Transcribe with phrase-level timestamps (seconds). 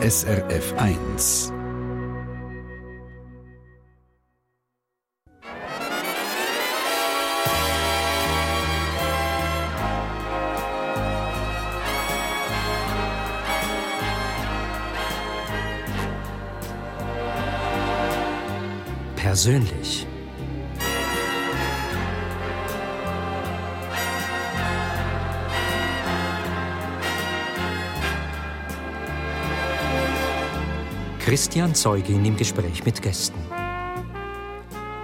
[0.00, 1.52] SRF 1.
[19.16, 20.06] Persönlich.
[31.28, 33.38] Christian Zeugin im Gespräch mit Gästen.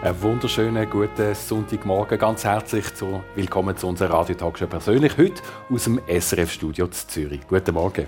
[0.01, 2.19] Einen wunderschönen guten Sonntagmorgen.
[2.19, 5.19] Ganz herzlich zu, willkommen zu unserer Radiotalkshow persönlich.
[5.19, 7.47] Heute aus dem SRF-Studio Zürich.
[7.47, 8.07] Guten Morgen.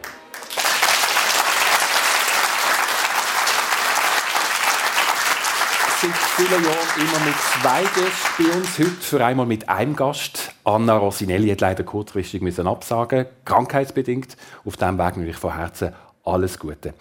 [6.01, 8.79] Seit vielen Jahren immer mit zwei Gästen bei uns.
[8.79, 10.55] Heute für einmal mit einem Gast.
[10.65, 14.39] Anna Rosinelli hat leider kurzfristig müssen absagen, krankheitsbedingt.
[14.65, 15.93] Auf diesem Weg natürlich von Herzen
[16.25, 16.95] alles Gute.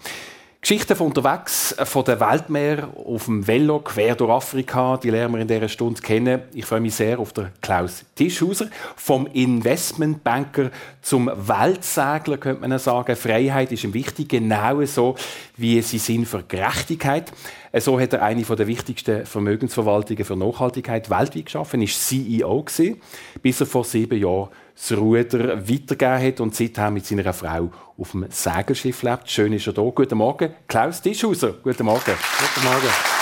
[0.68, 5.34] Geschichten von unterwegs, äh, von der Weltmeer auf dem Velo quer durch Afrika, die lernen
[5.34, 6.42] wir in dieser Stunde kennen.
[6.54, 13.14] Ich freue mich sehr auf den Klaus Tischhauser, vom Investmentbanker zum Weltsegler, könnte man sagen.
[13.14, 15.14] Freiheit ist ihm wichtig, genau so
[15.56, 17.30] wie sie sind für Gerechtigkeit.
[17.70, 23.00] Äh, so hat er eine der wichtigsten Vermögensverwaltungen für Nachhaltigkeit weltweit geschaffen, ist CEO gewesen,
[23.40, 28.10] bis er vor sieben Jahren das Ruder weitergegeben hat und seither mit seiner Frau auf
[28.10, 29.30] dem Segelschiff lebt.
[29.30, 29.82] Schön ist er da.
[29.82, 31.54] Guten Morgen, Klaus Tischhauser.
[31.62, 32.14] Guten Morgen.
[32.38, 33.16] Guten Morgen.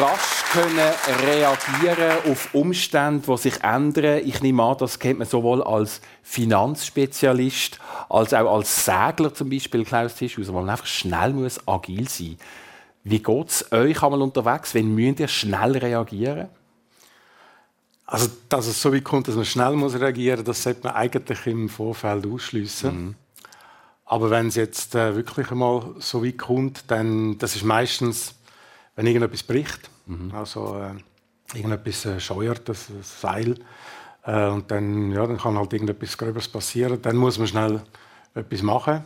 [0.00, 0.92] rasch können
[1.24, 4.22] reagieren auf Umstände, die sich ändern.
[4.24, 9.84] Ich nehme an, das kennt man sowohl als Finanzspezialist als auch als Segler zum Beispiel,
[9.84, 12.38] Klaus Tischhauser, wo man einfach schnell muss agil sein muss.
[13.04, 16.48] Wie geht es euch einmal unterwegs, wenn müsst ihr schnell reagieren?
[18.06, 20.94] Also, dass es so weit kommt, dass man schnell muss reagieren muss, das sollte man
[20.94, 23.06] eigentlich im Vorfeld ausschließen.
[23.06, 23.14] Mhm.
[24.04, 28.34] Aber wenn es jetzt äh, wirklich einmal so weit kommt, dann das ist meistens,
[28.96, 30.32] wenn irgendetwas bricht, mhm.
[30.34, 33.56] also äh, irgendetwas äh, scheuert, das, das Seil,
[34.26, 37.82] äh, und dann, ja, dann kann halt irgendetwas Gröberes passieren, dann muss man schnell
[38.34, 39.04] etwas machen.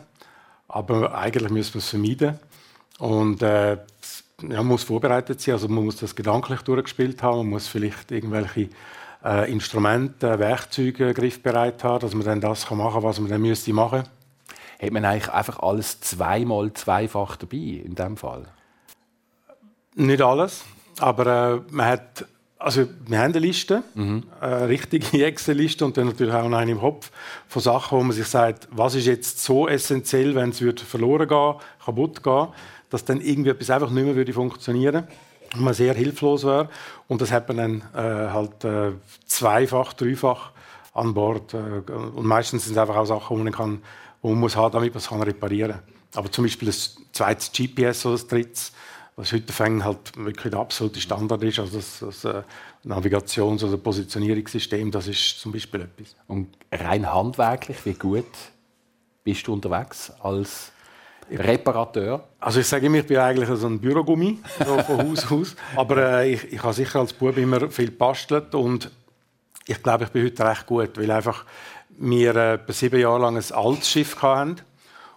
[0.67, 2.39] Aber eigentlich müssen wir es vermeiden.
[2.99, 3.77] Und äh,
[4.43, 8.11] ja, man muss vorbereitet sein, also man muss das gedanklich durchgespielt haben, man muss vielleicht
[8.11, 8.69] irgendwelche
[9.23, 13.73] äh, Instrumente, Werkzeuge griffbereit haben, dass man dann das machen kann, was man dann müsste
[13.73, 14.03] machen.
[14.81, 18.45] Hat man eigentlich einfach alles zweimal zweifach dabei in dem Fall?
[19.95, 20.63] Nicht alles,
[20.99, 21.27] aber
[21.67, 22.25] äh, man hat
[22.59, 24.23] also wir haben eine Liste, mhm.
[24.41, 27.09] eine richtige Excel-Liste und dann natürlich auch eine im Kopf
[27.47, 31.55] von Sachen, wo man sich sagt, was ist jetzt so essentiell, wenn es verloren gehen,
[31.83, 32.49] kaputt gehen
[32.89, 35.07] dass dann irgendwie etwas einfach nicht mehr würde funktionieren
[35.53, 36.69] und man sehr hilflos wäre.
[37.07, 38.91] Und das hat man dann äh, halt äh,
[39.25, 40.51] zweifach, dreifach
[40.93, 41.53] an Bord.
[41.53, 41.57] Äh,
[41.91, 43.81] und meistens sind es einfach auch Sachen, die man, kann,
[44.23, 45.81] die man muss haben, damit man es reparieren kann.
[46.15, 46.75] Aber zum Beispiel ein
[47.11, 48.71] zweites GPS oder ein drittes,
[49.15, 52.41] was heute fängt halt wirklich der absolute Standard ist, also das, das äh,
[52.85, 56.15] Navigations- oder Positionierungssystem, das ist zum Beispiel etwas.
[56.27, 58.25] Und rein handwerklich, wie gut
[59.25, 60.71] bist du unterwegs als
[61.31, 62.23] Reparateur?
[62.39, 65.55] Also ich sage immer, ich bin eigentlich so ein Bürogummi so von Haus aus.
[65.75, 68.89] Aber äh, ich, ich habe sicher als Bub immer viel bastelt und
[69.65, 71.45] ich glaube, ich bin heute recht gut, weil einfach
[71.97, 74.57] wir äh, sieben Jahre lang ein altes Schiff hatten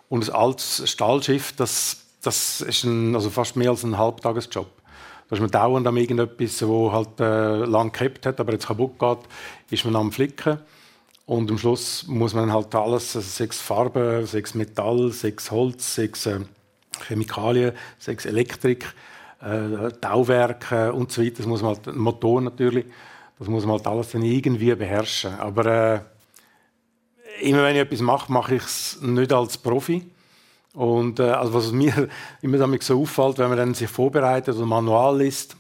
[0.09, 4.67] und ein altes Stahlschiff, das, das ist ein, also fast mehr als ein Halbtagesjob.
[5.29, 8.99] Da ist man dauernd an irgendetwas, wo halt äh, lang gehabt hat, aber jetzt kaputt
[8.99, 9.19] geht,
[9.71, 10.59] ist man am Flicken.
[11.27, 16.27] Und am Schluss muss man halt alles, also sechs Farben, sechs Metall, sechs Holz, sechs
[16.27, 16.41] äh,
[17.07, 18.93] Chemikalien, sechs Elektrik,
[19.41, 21.37] äh, Tauwerke und so weiter.
[21.39, 22.87] Das muss man halt, Motor natürlich,
[23.39, 25.35] das muss man halt alles dann irgendwie beherrschen.
[25.35, 26.01] Aber äh,
[27.41, 30.05] immer wenn ich etwas mache, mache ich es nicht als Profi.
[30.75, 32.09] Und äh, also was mir
[32.43, 35.57] immer damit so auffällt, wenn man dann sich vorbereitet oder Manual liest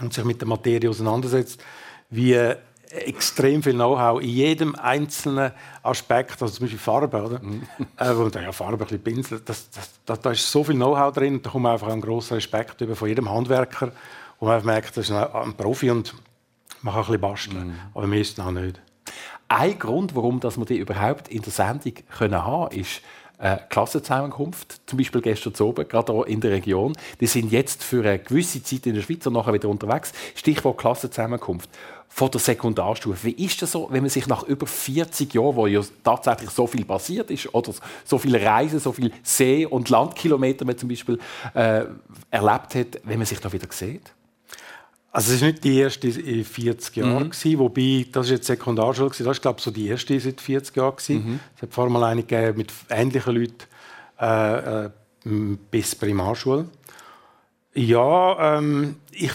[0.00, 1.62] und sich mit der Materie auseinandersetzt,
[2.10, 2.54] wie
[2.92, 7.42] extrem viel Know-how in jedem einzelnen Aspekt, also zum Beispiel Farbe, oder?
[7.42, 7.62] Mhm.
[7.96, 10.74] Äh, wo man ja, Farbe ein bisschen pinselt, das, das, das, da ist so viel
[10.74, 13.92] Know-how drin, da kommt man einfach einen grossen Respekt über von jedem Handwerker,
[14.38, 16.14] wo man merkt, das ist ein, ein Profi und
[16.82, 17.76] man kann ein bisschen basteln, mhm.
[17.94, 18.80] aber wir ist auch nicht.
[19.48, 23.02] Ein Grund, warum dass wir die überhaupt in der Sendung können haben, ist
[23.42, 26.92] äh, Klassenzusammenkunft, zum Beispiel gestern oben, gerade in der Region.
[27.20, 30.12] Die sind jetzt für eine gewisse Zeit in der Schweiz und nachher wieder unterwegs.
[30.36, 31.68] Stichwort Klassenzusammenkunft
[32.08, 33.24] von der Sekundarstufe.
[33.24, 36.68] Wie ist das so, wenn man sich nach über 40 Jahren, wo ja tatsächlich so
[36.68, 37.72] viel passiert ist, oder
[38.04, 41.18] so viele Reisen, so viele See- und Landkilometer man zum Beispiel
[41.54, 41.84] äh,
[42.30, 44.12] erlebt hat, wenn man sich da wieder sieht?
[45.14, 47.58] Also es war nicht die erste in 40 Jahren, mhm.
[47.58, 50.94] wobei, das ist jetzt Sekundarschule, das war glaube ich so die erste seit 40 Jahren.
[51.08, 51.40] Mhm.
[51.54, 53.64] Es hat vor allem eine gegeben mit ähnlichen Leuten
[54.18, 54.90] äh, äh,
[55.70, 56.66] bis Primarschule.
[57.74, 59.32] Ja, ähm, ich,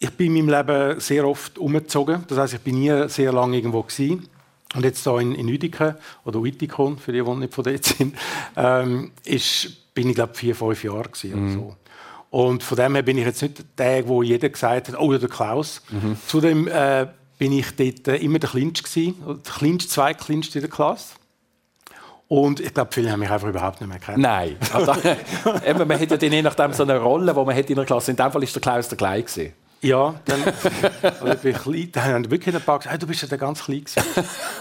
[0.00, 2.24] ich bin in meinem Leben sehr oft umgezogen.
[2.28, 4.28] Das heißt, ich bin nie sehr lange irgendwo gewesen.
[4.74, 5.94] Und jetzt hier in, in Uedingen,
[6.24, 8.16] oder Uitikon, für die, die nicht von dort sind,
[8.56, 11.54] ähm, ist, bin ich glaube vier, fünf Jahre gewesen, mhm.
[11.54, 11.76] so.
[12.30, 15.28] Und von dem her bin ich jetzt nicht der, wo jeder gesagt hat, oh, der
[15.28, 15.82] Klaus.
[15.90, 16.16] Mhm.
[16.26, 17.06] Zudem äh,
[17.38, 21.14] bin ich dort äh, immer der Kleinste gewesen, der Kleinste, zwei Kleinste in der Klasse.
[22.28, 24.18] Und ich glaube, viele haben mich einfach überhaupt nicht mehr kennt.
[24.18, 24.56] Nein.
[24.74, 24.92] Also,
[25.66, 28.10] eben, man hat ja je nachdem so eine Rolle, die man hat in der Klasse.
[28.10, 29.22] In dem Fall war der Klaus der Kleine.
[29.22, 29.52] Gewesen.
[29.80, 30.42] Ja, dann,
[31.02, 33.38] also ich bin klein, dann haben wirklich ein paar gesagt, hey, du bist ja der
[33.38, 33.84] ganz klein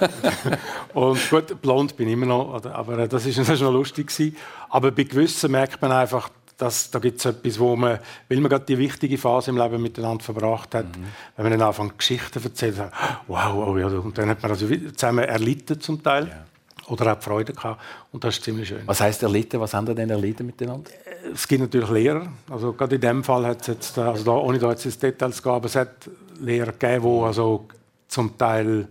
[0.93, 4.37] Und gut, blond bin ich immer noch, aber das ist, das ist noch lustig gewesen.
[4.69, 8.49] Aber bei gewissen merkt man einfach, dass da gibt es etwas, wo man, weil man
[8.49, 11.03] gerade die wichtige Phase im Leben miteinander verbracht hat, mhm.
[11.35, 12.93] wenn man dann anfängt Geschichten erzählt, sagt,
[13.27, 16.27] wow, oh ja, und dann hat man also zusammen erlitten zum Teil.
[16.27, 16.43] Ja
[16.87, 17.81] oder auch Freude gehabt.
[18.11, 18.81] Und das ist ziemlich schön.
[18.85, 19.59] Was heißt erlitten?
[19.59, 20.89] Was haben Sie denn erlitten miteinander?
[21.33, 22.27] Es gibt natürlich Lehrer.
[22.49, 25.37] Also gerade in dem Fall hat es jetzt, also da, ohne da jetzt ins Details
[25.37, 26.09] zu gehen, aber es hat
[26.39, 27.67] Lehrer gegeben, die also
[28.07, 28.87] zum Teil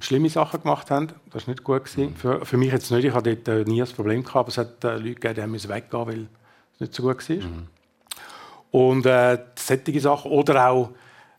[0.00, 1.08] schlimme Sachen gemacht haben.
[1.30, 1.84] Das war nicht gut.
[1.84, 2.16] Gewesen.
[2.16, 3.04] Für, für mich jetzt nicht.
[3.04, 6.06] Ich hatte dort nie ein Problem gehabt, aber es hat äh, Leute gegeben, die weggehen
[6.06, 6.28] weil
[6.74, 7.36] es nicht so gut war.
[7.36, 7.66] Mhm.
[8.70, 10.30] Und äh, solche Sachen.
[10.30, 10.90] Oder auch,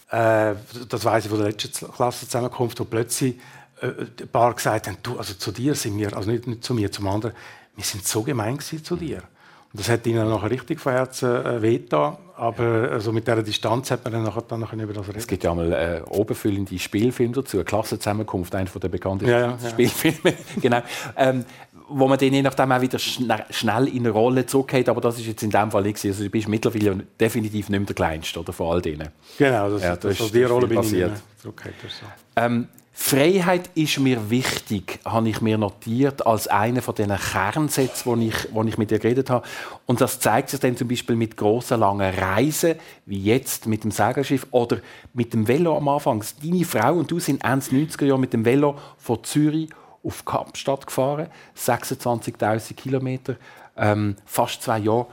[0.10, 0.56] äh,
[0.90, 3.36] das weiß ich von der letzten Klassenzusammenkunft, wo plötzlich
[3.82, 6.74] äh, ein paar gesagt haben, du, also zu dir sind wir, also nicht, nicht zu
[6.74, 7.36] mir, zum anderen,
[7.76, 9.18] wir sind so gemein zu dir.
[9.18, 9.24] Und
[9.74, 12.18] das hat ihnen nachher richtig von Herzen äh, wehgetan.
[12.36, 15.20] Aber also mit dieser Distanz hat man dann nachher, dann nachher über das reden.
[15.20, 19.58] Es gibt ja mal äh, oberfüllende Spielfilme dazu, eine Klassenzusammenkunft, einer der bekanntesten ja, ja,
[19.62, 19.70] ja.
[19.70, 20.36] Spielfilme.
[20.62, 20.82] genau.
[21.16, 21.46] Ähm,
[21.88, 24.90] wo man dann je nachdem auch wieder schn schnell in eine Rolle zurückgeht.
[24.90, 26.04] Aber das ist jetzt in dem Fall nicht.
[26.04, 29.10] Also du bist mittlerweile definitiv nicht mehr der Kleinste oder, von all denen.
[29.38, 31.12] Genau, das, ja, das, das, das die Rolle bin passiert.
[31.38, 32.06] ich nicht mehr so.
[32.38, 32.68] ähm,
[33.04, 38.48] Freiheit ist mir wichtig, habe ich mir notiert als einer von diesen Kernsätzen, wo ich,
[38.54, 39.46] wo ich mit dir geredet habe.
[39.86, 42.76] Und das zeigt sich dann zum Beispiel mit großen langen Reisen,
[43.06, 44.78] wie jetzt mit dem Segelschiff oder
[45.14, 46.24] mit dem Velo am Anfang.
[46.42, 49.70] Deine Frau und du sind Ende 90er Jahre mit dem Velo von Zürich
[50.04, 51.28] auf Kapstadt gefahren,
[51.58, 53.36] 26.000 Kilometer,
[53.76, 55.08] ähm, fast zwei Jahre.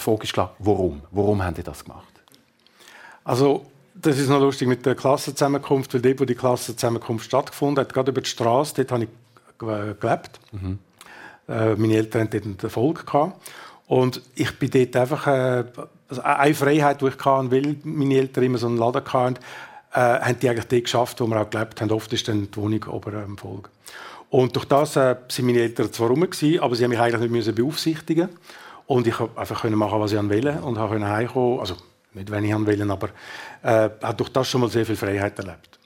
[0.00, 1.02] Die Frage ist klar, warum?
[1.12, 2.08] Warum haben die das gemacht?
[3.22, 3.66] Also
[4.00, 8.10] das ist noch lustig mit der Klassenzusammenkunft, weil dort, wo die Klassenzusammenkunft stattgefunden hat, gerade
[8.10, 9.10] über die Straße, dort habe ich
[9.58, 10.40] gelebt.
[10.52, 10.78] Mhm.
[11.48, 13.06] Äh, meine Eltern hatten dort einen Erfolg.
[13.06, 13.40] Gehabt.
[13.86, 15.64] Und ich bin dort einfach, äh,
[16.08, 19.36] also eine Freiheit, die ich hatte, weil meine Eltern immer so einen Laden hatten,
[19.92, 21.90] äh, haben die eigentlich dort geschafft, wo wir auch gelebt haben.
[21.90, 23.70] Oft ist dann die Wohnung oben im Volk.
[24.28, 27.30] Und durch das äh, sind meine Eltern zwar rum, gewesen, aber sie haben mich eigentlich
[27.30, 28.28] nicht beaufsichtigen
[28.86, 31.60] Und ich konnte einfach machen, was ich wollte und konnte heimkommen.
[31.60, 31.76] Also,
[32.16, 33.08] nicht, wenn ich wollte, aber
[33.62, 35.76] äh, hat durch das schon mal sehr viel Freiheit erlebt.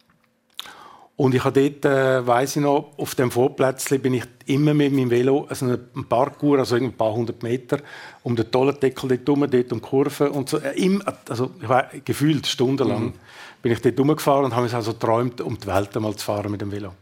[1.20, 4.90] Und ich habe dort, äh, weiss ich noch, auf dem Vorplätzchen bin ich immer mit
[4.90, 7.76] meinem Velo, also ein Parkour, also ein paar hundert Meter,
[8.22, 10.56] um den Tollendeckel dort herum, dort um Kurven und so.
[10.56, 13.12] Äh, immer, also ich war gefühlt stundenlang mhm.
[13.60, 16.50] bin ich dort rumgefahren und habe mich also geträumt, um die Welt einmal zu fahren
[16.50, 16.94] mit dem Velo.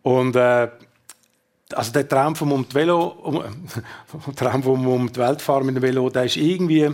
[0.00, 0.70] Und äh,
[1.74, 3.42] also der Traum vom um die Velo, um,
[4.36, 6.90] Traum vom um die Welt fahren mit dem Velo, der ist irgendwie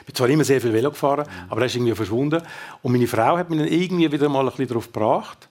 [0.00, 1.50] ich bin zwar immer sehr viel Velo gefahren, mhm.
[1.50, 2.42] aber er ist irgendwie verschwunden.
[2.82, 5.48] Und meine Frau hat mich dann irgendwie wieder mal ein bisschen darauf gebracht.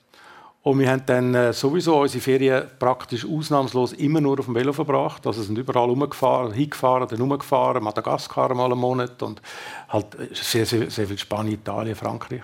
[0.64, 4.74] Und wir haben dann äh, sowieso unsere Ferien praktisch ausnahmslos immer nur auf dem Velo
[4.74, 5.26] verbracht.
[5.26, 9.42] Also sind überall rumgefahren, hingefahren, dann rumgefahren, Madagaskar mal einen Monat und
[9.90, 12.44] halt sehr, sehr, sehr viel Spanien, Italien, Frankreich.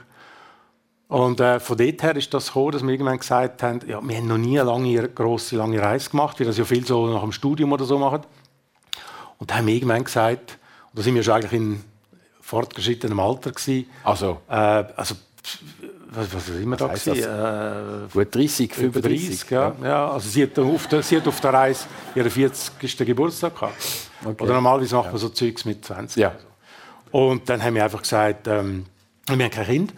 [1.07, 4.17] Und äh, von dort her ist das gekommen, dass wir irgendwann gesagt haben, ja, wir
[4.17, 7.21] haben noch nie eine lange, grosse, lange Reise gemacht, wie das ja viel so nach
[7.21, 8.21] dem Studium oder so machen.
[9.37, 10.57] Und dann haben wir irgendwann gesagt,
[10.97, 11.83] da sind wir schon eigentlich in
[12.41, 13.85] fortgeschrittenem Alter gewesen.
[14.03, 14.41] Also?
[14.49, 15.15] Äh, also
[16.09, 18.09] was, was immer was da gewesen?
[18.09, 19.49] Äh, Gut 30, 35.
[19.51, 19.75] ja.
[19.81, 19.87] ja.
[19.87, 20.11] ja.
[20.11, 21.85] also sie hat, auf der, sie hat auf der Reise
[22.15, 22.97] ihren 40.
[22.97, 23.75] Geburtstag gehabt.
[24.25, 24.43] Okay.
[24.43, 26.17] Oder normalerweise macht man so Zeugs mit 20.
[26.17, 26.33] Ja.
[27.11, 28.87] Und dann haben wir einfach gesagt, ähm,
[29.27, 29.93] wir haben kein Kind,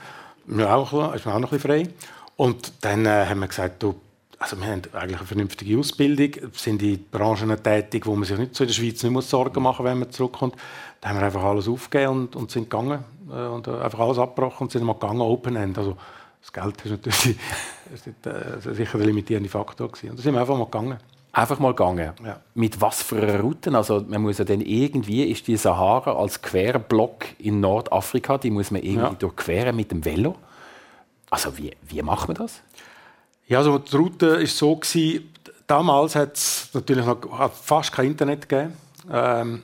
[0.47, 1.89] wir auch, ist man auch noch ein bisschen frei.
[2.35, 3.95] Und dann äh, haben wir gesagt, du,
[4.37, 8.55] also wir haben eigentlich eine vernünftige Ausbildung, sind in Branchen tätig, wo man sich nicht
[8.55, 10.55] so in der Schweiz nicht muss Sorgen machen muss, wenn man zurückkommt.
[11.01, 14.17] Da haben wir einfach alles aufgegeben und, und sind gegangen äh, und äh, einfach alles
[14.17, 15.77] abgebrochen und sind mal gegangen, Open End.
[15.77, 15.95] Also
[16.41, 17.37] das Geld ist natürlich
[17.93, 20.11] ist nicht, äh, sicher der limitierende Faktor gewesen.
[20.11, 20.97] Und da sind wir einfach mal gegangen.
[21.31, 22.13] Einfach mal gegangen.
[22.25, 22.39] Ja.
[22.55, 23.75] Mit was für Routen?
[23.75, 28.71] Also man muss ja dann irgendwie ist die Sahara als Querblock in Nordafrika, die muss
[28.71, 29.13] man irgendwie ja.
[29.13, 30.35] durchqueren mit dem Velo.
[31.29, 32.61] Also wie, wie macht man das?
[33.47, 35.33] Ja, also die Route ist so gewesen,
[35.67, 38.73] damals hat es natürlich noch fast kein Internet gegeben.
[39.11, 39.63] Ähm,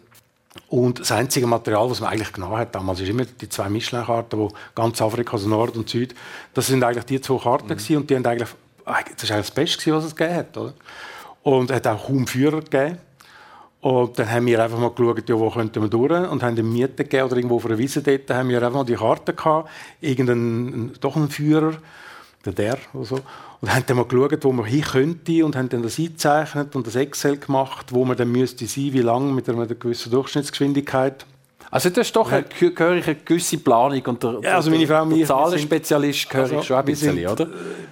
[0.68, 4.38] Und das einzige Material, was man eigentlich genommen hat damals, ist immer die zwei Michelin-Karten,
[4.40, 6.16] wo ganz Afrika, also Nord und Süd,
[6.54, 7.98] das sind eigentlich die zwei Karten mhm.
[7.98, 10.74] und die haben eigentlich, das war eigentlich das Beste, was es gegeben hat, oder?
[11.44, 12.98] Und es hat auch kaum Führer gegeben.
[13.82, 16.64] Und dann haben wir einfach mal geschaut, ja, wo könnten wir durch und haben eine
[16.64, 19.70] Miete gegeben oder irgendwo auf einer Wiese dort, haben wir einfach mal die Karte gehabt,
[20.02, 21.74] irgendeinen, doch einen Führer,
[22.44, 23.20] der der oder so.
[23.62, 26.86] Und haben dann mal geschaut, wo man hin könnte und haben dann das eingezeichnet und
[26.86, 31.26] das Excel gemacht, wo man dann müsste sein, wie lange mit einer gewissen Durchschnittsgeschwindigkeit.
[31.72, 35.06] Also das ist doch eine, gehöre eine gewisse Planung und der, ja, also meine Frau,
[35.06, 37.48] der Zahlenspezialist gehöre also, ich schon ein bisschen, sind, oder?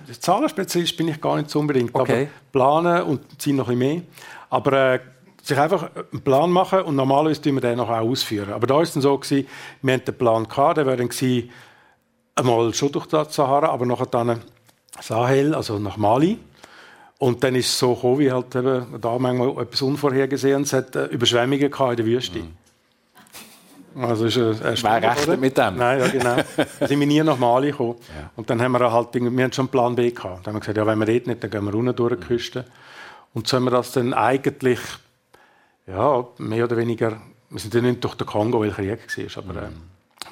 [0.08, 2.30] Der Zahlenspezialist bin ich gar nicht so unbedingt, okay.
[2.54, 4.04] aber planen und ziehen noch ein bisschen mehr.
[4.50, 5.00] Aber äh,
[5.42, 8.54] sich einfach einen Plan machen und normalerweise tun wir den noch auch ausführen.
[8.54, 9.48] Aber da war es dann so, gewesen,
[9.82, 11.50] wir hatten den Plan gehabt, der wäre dann gewesen,
[12.36, 14.40] einmal schon durch die Sahara, aber nachher dann
[15.02, 16.40] Sahel, also nach Mali.
[17.20, 21.06] Und dann ist es so gekommen, wie halt eben da manchmal etwas Unvorhergesehenes hat, äh,
[21.06, 22.40] Überschwemmungen in der Wüste.
[22.40, 22.54] Mhm.
[23.96, 25.78] Also ist ein, ein Wer rechnet mit dem?
[25.78, 26.36] Nein, ja, genau.
[26.36, 26.46] Dann
[26.88, 27.96] sind wir nie nach Mali gekommen.
[28.10, 28.32] Ja.
[28.36, 30.48] Und dann haben wir halt, wir haben schon einen Plan B gehabt.
[30.48, 32.26] Dann haben wir gesagt, ja, wenn wir dort nicht, dann gehen wir runter durch die
[32.26, 32.66] Küste.
[33.34, 34.80] Und so haben wir das dann eigentlich,
[35.88, 39.64] ja, mehr oder weniger, wir sind dann nicht durch den Kongo, weil Krieg war, aber
[39.64, 39.70] äh,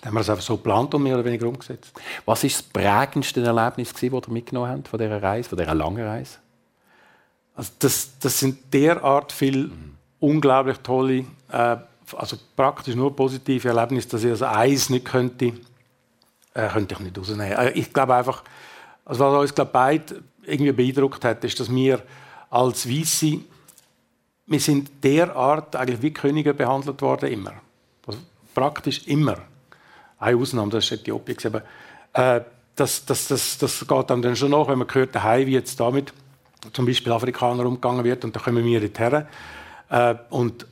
[0.03, 1.93] haben wir das einfach so geplant und mehr oder weniger umgesetzt.
[2.25, 6.05] Was war das prägendste Erlebnis, das ihr mitgenommen habt von dieser Reise, von dieser langen
[6.05, 6.38] Reise?
[7.55, 9.96] Also das, das sind derart viele mhm.
[10.20, 11.77] unglaublich tolle äh,
[12.17, 15.53] also praktisch nur positive Erlebnisse, dass ich also eins nicht könnte,
[16.53, 17.58] äh, könnte ich nicht rausnehmen.
[17.58, 18.43] Äh, ich glaube einfach,
[19.05, 22.01] also was uns beide irgendwie beeindruckt hat, ist, dass wir
[22.50, 23.39] als Weisse,
[24.46, 27.53] wir sind derart eigentlich wie Könige behandelt worden immer.
[28.05, 28.20] Also
[28.53, 29.38] praktisch immer.
[30.22, 31.38] Eine Ausnahme, das ist Äthiopien.
[31.46, 31.63] Aber
[32.13, 32.42] äh,
[32.75, 36.13] das, das, das, das geht dann schon nach, wenn man hört, daheim, wie jetzt damit
[36.74, 39.25] zum Beispiel Afrikaner umgegangen wird und da kommen wir dorthin.
[39.90, 40.68] Äh, und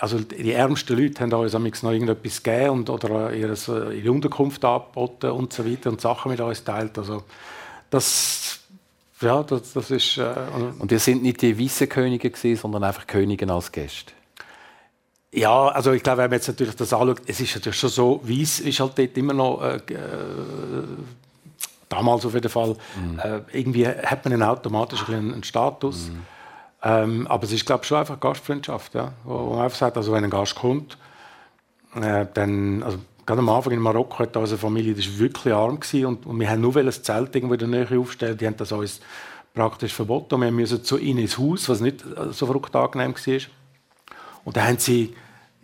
[0.00, 5.52] also die ärmsten Leute haben uns noch irgendetwas gegeben und, oder ihre, Unterkunft angeboten und
[5.52, 6.98] so weiter und Sachen mit uns teilt.
[6.98, 7.22] Also
[7.88, 8.60] das,
[9.20, 10.18] ja, das, das ist...
[10.18, 10.34] Äh,
[10.78, 14.12] und ihr sind nicht die weißen Könige gewesen, sondern einfach Könige als Gäste?
[15.32, 18.20] Ja, also ich glaube, wenn man jetzt natürlich das anschaut, es ist natürlich schon so,
[18.22, 19.62] Weiss ist halt dort immer noch...
[19.62, 20.02] Äh, äh
[21.92, 23.18] damals auf jeden Fall, mhm.
[23.18, 26.08] äh, irgendwie hat man einen automatisch einen Status.
[26.08, 26.22] Mhm.
[26.82, 29.12] Ähm, aber es ist, glaube ich, schon einfach Gastfreundschaft, ja?
[29.24, 30.98] wo, wo man einfach sagt, also wenn ein Gast kommt,
[31.94, 35.78] äh, dann, also gerade am Anfang in Marokko hat unsere Familie, das war wirklich arm
[35.78, 38.56] gewesen und, und wir haben nur ein Zelt irgendwo in der Nähe aufstellen, die haben
[38.56, 39.00] das uns
[39.54, 43.14] praktisch verboten und wir mussten zu ihnen ins Haus, was nicht äh, so verrückt angenehm
[43.14, 43.40] war.
[44.44, 45.14] Und dann haben sie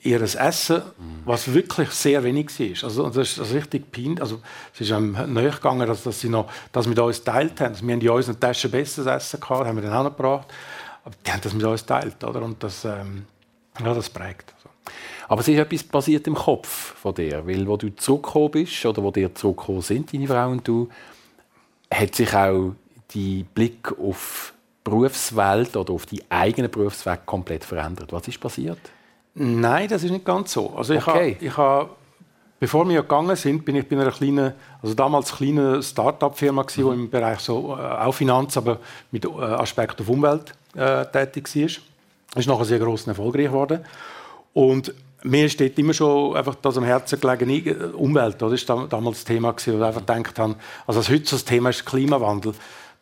[0.00, 0.82] ihr Essen,
[1.24, 2.84] was wirklich sehr wenig war.
[2.84, 4.20] Also, das ist richtig peinlich.
[4.20, 4.40] Also,
[4.72, 7.72] es ist am näher gegangen, dass, dass sie noch das mit uns geteilt haben.
[7.72, 10.48] Also, wir haben in unseren Taschen besseres Essen gehabt, haben wir dann auch noch gebracht.
[11.04, 12.42] Aber die haben das mit uns geteilt, oder?
[12.42, 13.24] Und das, ähm,
[13.80, 14.52] ja, das prägt.
[14.56, 14.68] Also.
[15.28, 19.02] Aber es ist etwas passiert im Kopf von dir, weil wo du zurückgekommen bist oder
[19.02, 20.88] wo dir zurückgekommen sind, deine Frau und du,
[21.92, 22.74] hat sich auch
[23.10, 24.54] die Blick auf
[24.88, 28.12] Berufswelt oder auf die eigene Berufswelt komplett verändert.
[28.12, 28.78] Was ist passiert?
[29.34, 30.74] Nein, das ist nicht ganz so.
[30.76, 31.34] Also ich okay.
[31.34, 31.90] habe, ich habe,
[32.58, 34.52] bevor wir gegangen sind, bin ich bei einer kleinen,
[34.82, 36.66] also damals kleine Start-up-Firma mhm.
[36.74, 38.78] die im Bereich so äh, auch Finanz, aber
[39.10, 41.62] mit äh, Aspekt auf Umwelt äh, tätig war.
[42.34, 43.84] Das ist nachher sehr groß und erfolgreich geworden.
[44.54, 44.92] Und
[45.22, 49.54] mir steht immer schon einfach das am Herzen gelegen, Umwelt, das ist damals das Thema
[49.54, 50.54] wo ich einfach gedacht habe,
[50.86, 52.54] also das heute das Thema ist Klimawandel.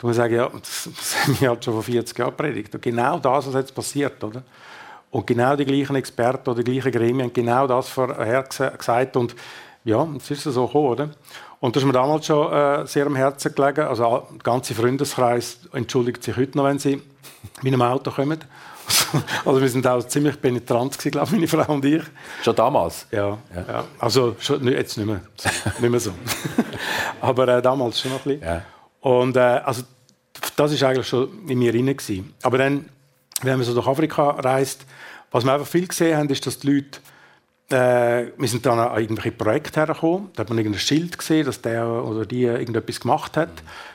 [0.02, 2.74] Ich sagen, ja, das, das haben wir halt schon vor 40 Jahren predigt.
[2.74, 4.42] Und genau das, was jetzt passiert, oder?
[5.10, 9.16] Und genau die gleichen Experten oder die gleichen Gremien haben genau das vorhergesagt.
[9.16, 9.34] Und
[9.84, 11.10] ja, es ist so gekommen, oder?
[11.60, 13.86] Und das ist mir damals schon äh, sehr am Herzen gelegen.
[13.86, 17.00] Also der ganze Freundeskreis entschuldigt sich heute noch, wenn sie
[17.62, 18.38] mit einem Auto kommen.
[19.44, 22.02] also wir sind auch ziemlich penetrant gewesen, glaube meine Frau und ich.
[22.42, 23.06] Schon damals?
[23.10, 23.64] Ja, ja.
[23.66, 23.84] ja.
[23.98, 25.22] also schon, jetzt nicht mehr,
[25.80, 26.12] nicht mehr so.
[27.20, 28.46] Aber äh, damals schon noch ein bisschen.
[28.46, 28.62] Ja.
[29.06, 29.84] Und äh, also
[30.56, 32.34] das ist eigentlich schon in mir drin gewesen.
[32.42, 32.88] Aber dann,
[33.42, 34.84] wenn man so durch Afrika reist,
[35.30, 36.98] was wir einfach viel gesehen haben, ist, dass die Leute
[37.70, 40.30] äh, wir sind dann an irgendwelche Projekte hergekommen.
[40.34, 43.50] Da hat man irgendein Schild gesehen, dass der oder die irgendetwas gemacht hat.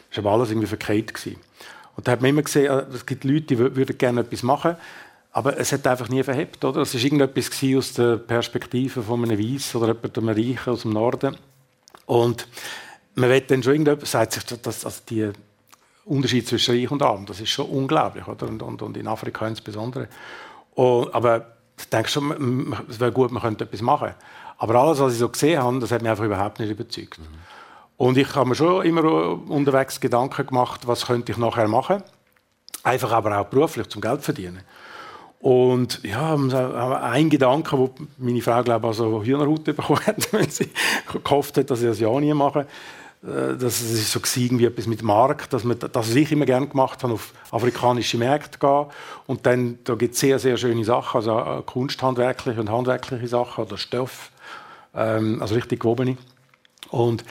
[0.09, 1.13] Das war aber alles irgendwie verkehrt.
[1.13, 1.41] Gewesen.
[1.97, 4.77] Und da hat man immer gesehen, äh, es gibt Leute, die würden gerne etwas machen,
[5.33, 6.63] aber es hat einfach nie verhebt.
[6.63, 6.83] Oder?
[6.83, 11.35] Es war irgendetwas aus der Perspektive von einem Weiss oder einem Reichen aus dem Norden.
[12.05, 12.47] Und
[13.15, 15.31] man will dann schon irgendetwas, sagt sich, dass also die
[16.05, 18.27] Unterschied zwischen Reich und Arm, das ist schon unglaublich.
[18.27, 18.47] Oder?
[18.47, 20.07] Und, und, und in Afrika insbesondere.
[20.75, 21.45] Und, aber
[21.77, 24.13] ich denke schon, es wäre gut, man könnte etwas machen.
[24.57, 27.19] Aber alles, was ich so gesehen habe, das hat mich einfach überhaupt nicht überzeugt.
[27.19, 27.25] Mhm.
[27.97, 29.03] Und ich habe mir schon immer
[29.49, 32.03] unterwegs Gedanken gemacht, was könnte ich nachher machen.
[32.83, 34.61] Einfach aber auch beruflich, zum Geld verdienen.
[35.39, 40.69] Und ja, ein Gedanke, wo meine Frau glaube ich also Hühnerhaut bekommen hat, wenn sie
[41.23, 42.67] gehofft hat, dass ich das ja nie mache.
[43.23, 47.03] Äh, das ist so irgendwie etwas mit Markt, dass man das ich immer gerne gemacht
[47.03, 48.85] habe, auf afrikanische Märkte gehen
[49.27, 53.65] und dann da gibt es sehr sehr schöne Sachen, also äh, kunsthandwerkliche und handwerkliche Sachen
[53.65, 54.31] oder Stoff,
[54.95, 56.17] ähm, also richtig gewobene.
[56.89, 57.23] Und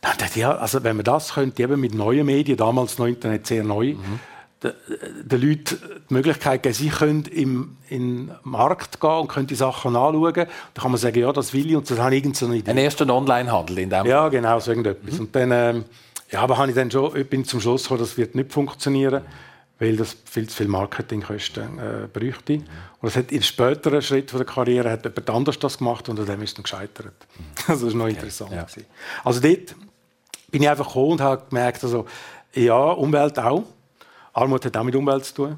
[0.00, 3.06] dann dachte ich, ja, also wenn man das könnte, eben mit neuen Medien, damals noch
[3.06, 4.20] Internet sehr neu, mhm
[4.64, 5.78] den Leuten
[6.08, 10.32] die Möglichkeit geben, sie können im, in den Markt gehen und können die Sachen anschauen.
[10.34, 12.70] Da kann man sagen, ja, das will ich und das habe ich irgendeine Idee.
[12.70, 15.14] Ein erster Online-Handel in dem Ja, genau, so irgendetwas.
[15.14, 15.20] Mhm.
[15.20, 15.84] Und dann, ähm,
[16.30, 19.22] ja, aber habe ich dann schon, ich bin zum Schluss gekommen, das wird nicht funktionieren,
[19.78, 22.58] weil das viel zu viel Marketingkosten äh, bräuchte.
[22.58, 22.64] Mhm.
[23.00, 26.26] Und das hat in späteren Schritt der Karriere hat jemand anders das gemacht und an
[26.26, 27.14] dem ist dann gescheitert.
[27.38, 27.44] Mhm.
[27.66, 28.52] Also das war noch interessant.
[28.52, 28.66] Ja.
[29.24, 29.74] Also dort
[30.50, 32.06] bin ich einfach gekommen und habe gemerkt, also,
[32.54, 33.64] ja, Umwelt auch.
[34.34, 35.56] Armut hat auch mit Umwelt zu tun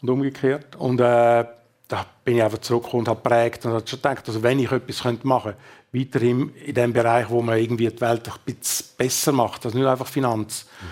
[0.00, 0.76] und umgekehrt.
[0.76, 1.44] Und äh,
[1.88, 4.70] da bin ich einfach zurückgekommen und habe geprägt und habe schon gedacht, also wenn ich
[4.70, 5.58] etwas machen könnte,
[5.92, 9.86] weiterhin in dem Bereich, wo man irgendwie die Welt ein bisschen besser macht, also nicht
[9.86, 10.86] einfach Finanz, mhm.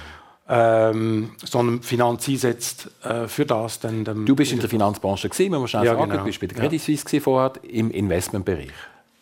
[0.49, 3.79] ähm, sondern Finanz einsetzt äh, für das.
[3.81, 6.23] Dann, dann du bist in der Finanzbranche gewesen, man muss schnell ja, sagen, genau.
[6.23, 7.21] du bist bei der Credit Suisse ja.
[7.21, 8.73] vorher im Investmentbereich.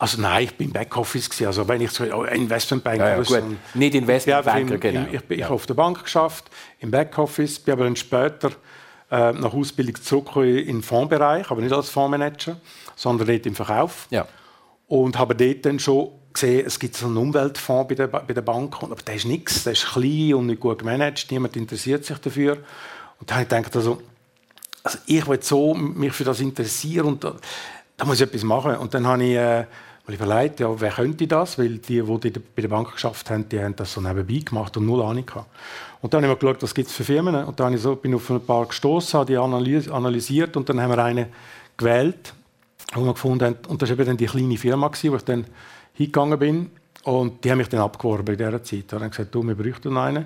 [0.04, 1.46] Also nein, ich bin Backoffice gewesen.
[1.46, 3.42] Also wenn ich so Investmentbanker, ja, ja, gut.
[3.72, 5.06] nicht Investmentbanker, genau.
[5.10, 5.48] Ich, ich, ich ja.
[5.48, 8.50] auf der Bank geschafft, im Backoffice, bin aber dann später
[9.10, 12.60] äh, nach Ausbildung zurückgekommen in den Fondsbereich, aber nicht als Fondsmanager,
[12.94, 14.06] sondern dort im Verkauf.
[14.10, 14.28] Ja.
[14.88, 18.42] Und habe dort dann schon gesehen, es gibt so einen Umweltfonds bei der, bei der
[18.42, 22.18] Bank, aber der ist nichts, der ist klein und nicht gut gemanagt, niemand interessiert sich
[22.18, 22.58] dafür.
[23.20, 24.02] Und dann habe ich gedacht, also,
[24.82, 27.36] also ich will so mich für das interessieren und da,
[27.96, 28.76] da muss ich etwas machen.
[28.76, 29.64] Und dann habe ich äh,
[30.06, 31.58] mal überlegt, ja, wer könnte das?
[31.58, 34.76] Weil die, die, die bei der Bank geschafft haben, die haben das so nebenbei gemacht
[34.76, 35.48] und null Ahnung gehabt.
[36.02, 37.34] Und dann habe ich mal geschaut, was gibt es für Firmen.
[37.44, 40.80] Und dann ich so, bin ich auf ein paar gestoßen, habe die analysiert und dann
[40.80, 41.28] haben wir eine
[41.76, 42.34] gewählt,
[42.92, 45.24] wo wir gefunden haben, und das war eben dann die kleine Firma, gewesen, wo ich
[45.24, 45.46] dann
[45.94, 46.70] hingegangen bin.
[47.04, 48.84] Und die haben mich dann abgeworben in dieser Zeit.
[48.88, 50.24] Da haben gesagt, du, wir bräuchten einen.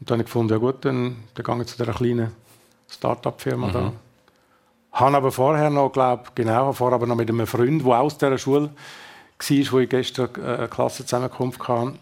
[0.00, 2.32] Und dann habe ich gefunden, ja gut, dann, dann gehe ich zu dieser kleinen
[2.88, 3.72] Start-up-Firma mhm.
[3.72, 3.92] da
[4.92, 8.38] habe aber vorher noch, glaube genau, vorher aber noch mit einem Freund, der aus dieser
[8.38, 8.70] Schule
[9.40, 11.94] war, wo ich gestern eine Klassenzusammenkunft hatte,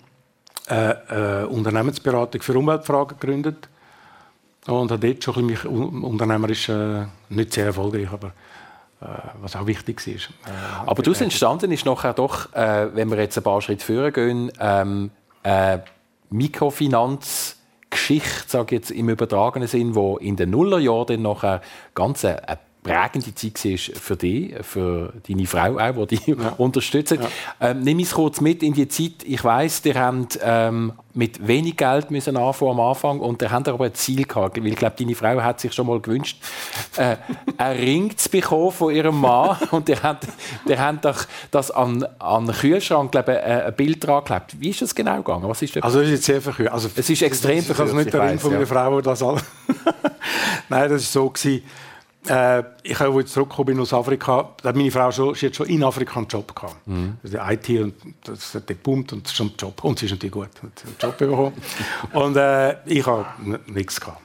[0.67, 3.69] eine äh, Unternehmensberatung für Umweltfragen gegründet.
[4.67, 8.33] Und habe dort schon mich unternehmerisch äh, nicht sehr erfolgreich, aber
[9.01, 9.07] äh,
[9.41, 10.15] was auch wichtig war.
[10.15, 14.13] Äh, aber daraus entstanden ist nachher doch, äh, wenn wir jetzt ein paar Schritte führen
[14.13, 15.11] gehen, ähm,
[15.43, 15.79] äh,
[16.31, 17.57] Mikrofinanz
[17.91, 21.63] Geschichte, sage ich jetzt im übertragenen Sinn, wo in den Nullerjahren dann nachher
[21.95, 26.55] ganz eine prägende Zeit war für dich, für deine Frau auch, die dich ja.
[26.59, 27.13] unterstützt.
[27.13, 27.29] Ja.
[27.61, 29.25] Ähm, nimm es kurz mit in die Zeit.
[29.25, 33.69] Ich weiss, ihr habt ähm, mit wenig Geld müssen anfangen am Anfang und ihr habt
[33.69, 36.41] aber ein Ziel gehabt, weil ich glaube, deine Frau hat sich schon mal gewünscht,
[36.97, 37.17] äh,
[37.57, 40.27] einen Ring zu bekommen von ihrem Mann und ihr habt,
[40.67, 44.61] ihr habt doch das an, an den Kühlschrank glaube, äh, ein Bild dran geklebt.
[44.61, 45.49] Wie ist das genau gegangen?
[45.49, 45.83] Was ist das?
[45.83, 46.73] Also, es ist jetzt sehr verkürzt.
[46.73, 47.81] Also, es ist extrem verkürzt.
[47.81, 48.67] Also nicht der Ring von meiner ja.
[48.67, 49.43] Frau, das alles.
[50.69, 51.63] Nein, das war so gewesen
[52.29, 55.67] äh, ich, als ich zurückgekommen bin aus Afrika, hat meine Frau schon, sie hat schon
[55.67, 56.87] in Afrika einen Job gehabt.
[56.87, 57.17] Mhm.
[57.23, 59.83] Also IT und das hat geboomt und schon einen Job.
[59.85, 61.53] Und sie ist natürlich gut, hat einen Job bekommen.
[62.13, 63.27] und äh, ich habe
[63.67, 64.21] nichts gehabt.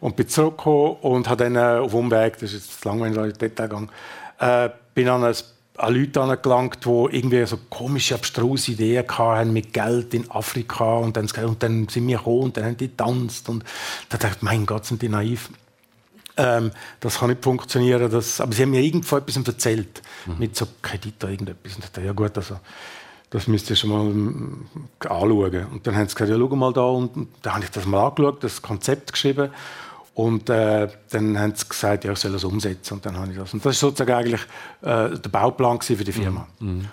[0.00, 3.90] Und bin zurückgekommen und habe dann äh, auf Umweg, das ist jetzt langweilig, Detail gegangen,
[4.38, 5.34] äh, bin an, ein,
[5.78, 10.96] an Leute angelangt, die irgendwie so komische, abstruse Ideen hatten mit Geld in Afrika.
[10.98, 13.48] Und dann, und dann sind wir gekommen und dann haben die getanzt.
[13.48, 13.64] Und
[14.08, 15.50] da dachte ich, mein Gott, sind die naiv
[16.36, 16.70] ähm,
[17.00, 18.10] das kann nicht funktionieren.
[18.10, 20.38] Das, aber sie haben mir irgendwo etwas erzählt, mhm.
[20.38, 21.74] mit so Kredit oder irgendetwas.
[21.74, 22.58] Und ich dachte, ja gut, also,
[23.30, 24.66] das müsst ihr schon mal ähm,
[25.00, 25.66] anschauen.
[25.72, 26.82] Und dann haben sie gesagt, ja, schau mal da.
[26.82, 29.50] Und, und dann habe ich das mal angeschaut, das Konzept geschrieben.
[30.14, 32.94] Und äh, dann haben sie gesagt, ja, ich soll das umsetzen.
[32.94, 33.52] Und dann habe ich das.
[33.52, 34.42] Und das ist sozusagen eigentlich
[34.82, 36.46] äh, der Bauplan für die Firma.
[36.60, 36.68] Mhm.
[36.68, 36.88] mhm.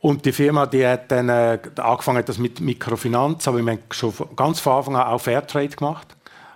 [0.00, 3.80] Und die Firma, die hat dann äh, angefangen hat das mit Mikrofinanz, aber wir haben
[3.90, 6.14] schon ganz von Anfang an auch Fairtrade gemacht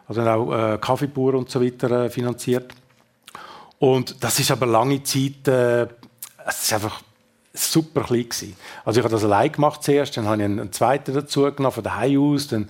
[0.09, 2.73] also auch äh, Kaffeebauer und so weiter äh, finanziert.
[3.79, 5.83] Und das ist aber lange Zeit, äh,
[6.47, 7.01] es ist einfach
[7.53, 8.57] super klein gewesen.
[8.85, 11.73] Also ich habe das allein gemacht zuerst, dann habe ich einen, einen zweiten dazu genommen
[11.73, 12.69] von daheim aus, dann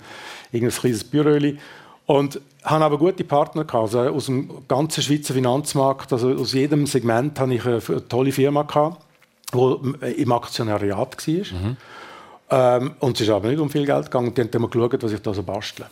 [0.51, 1.37] irgendein kleines Büro
[2.05, 6.87] und habe aber gute Partner gehabt, also aus dem ganzen Schweizer Finanzmarkt, also aus jedem
[6.87, 9.03] Segment habe ich eine, eine tolle Firma gehabt,
[9.53, 11.33] die im Aktionariat war.
[11.33, 11.77] Mhm.
[12.51, 14.33] Ähm, und es ist aber nicht um viel Geld gegangen.
[14.33, 15.85] Die haben dann mal geschaut, was ich da so bastle.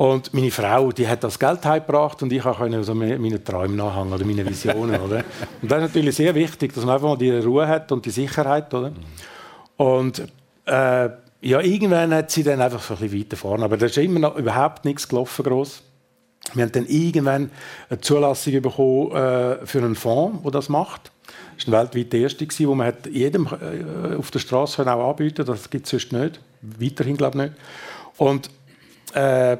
[0.00, 4.14] Und meine Frau, die hat das Geld heimgebracht und ich konnte also meinen Träumen nachhängen
[4.14, 4.98] oder meine Visionen.
[5.02, 5.22] oder?
[5.60, 8.10] Und das ist natürlich sehr wichtig, dass man einfach mal die Ruhe hat und die
[8.10, 8.72] Sicherheit.
[8.72, 8.92] Oder?
[9.76, 10.20] Und
[10.64, 11.10] äh,
[11.42, 13.62] ja, irgendwann hat sie dann einfach so ein bisschen weiter vorne.
[13.62, 15.82] Aber da ist immer noch überhaupt nichts gelaufen, gross.
[16.54, 17.50] Wir haben dann irgendwann
[17.90, 21.12] eine Zulassung bekommen äh, für einen Fonds, der das macht.
[21.58, 25.44] Das war weltweit der erste, wo man hat jedem äh, auf der Straße auch anbieten
[25.44, 26.40] Das gibt es sonst nicht.
[26.62, 27.60] Weiterhin, glaube ich, nicht.
[28.16, 28.48] Und
[29.12, 29.58] äh,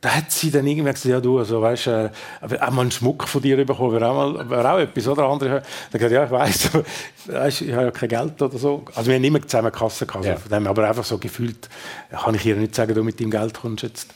[0.00, 2.10] da hat sie dann irgendwann gesagt, ja du, also, weißt, äh,
[2.42, 5.24] auch mal einen Schmuck von dir bekommen, wäre auch, mal, wäre auch etwas, oder?
[5.24, 6.84] Andere dann gesagt, ja, ich weiss, aber
[7.26, 8.84] weißt, ich habe ja kein Geld oder so.
[8.94, 10.36] Also wir haben immer zusammen Kasse gehabt, ja.
[10.36, 11.68] von dem, aber einfach so gefühlt,
[12.10, 14.08] kann ich ihr nicht sagen, du mit deinem Geld kommst jetzt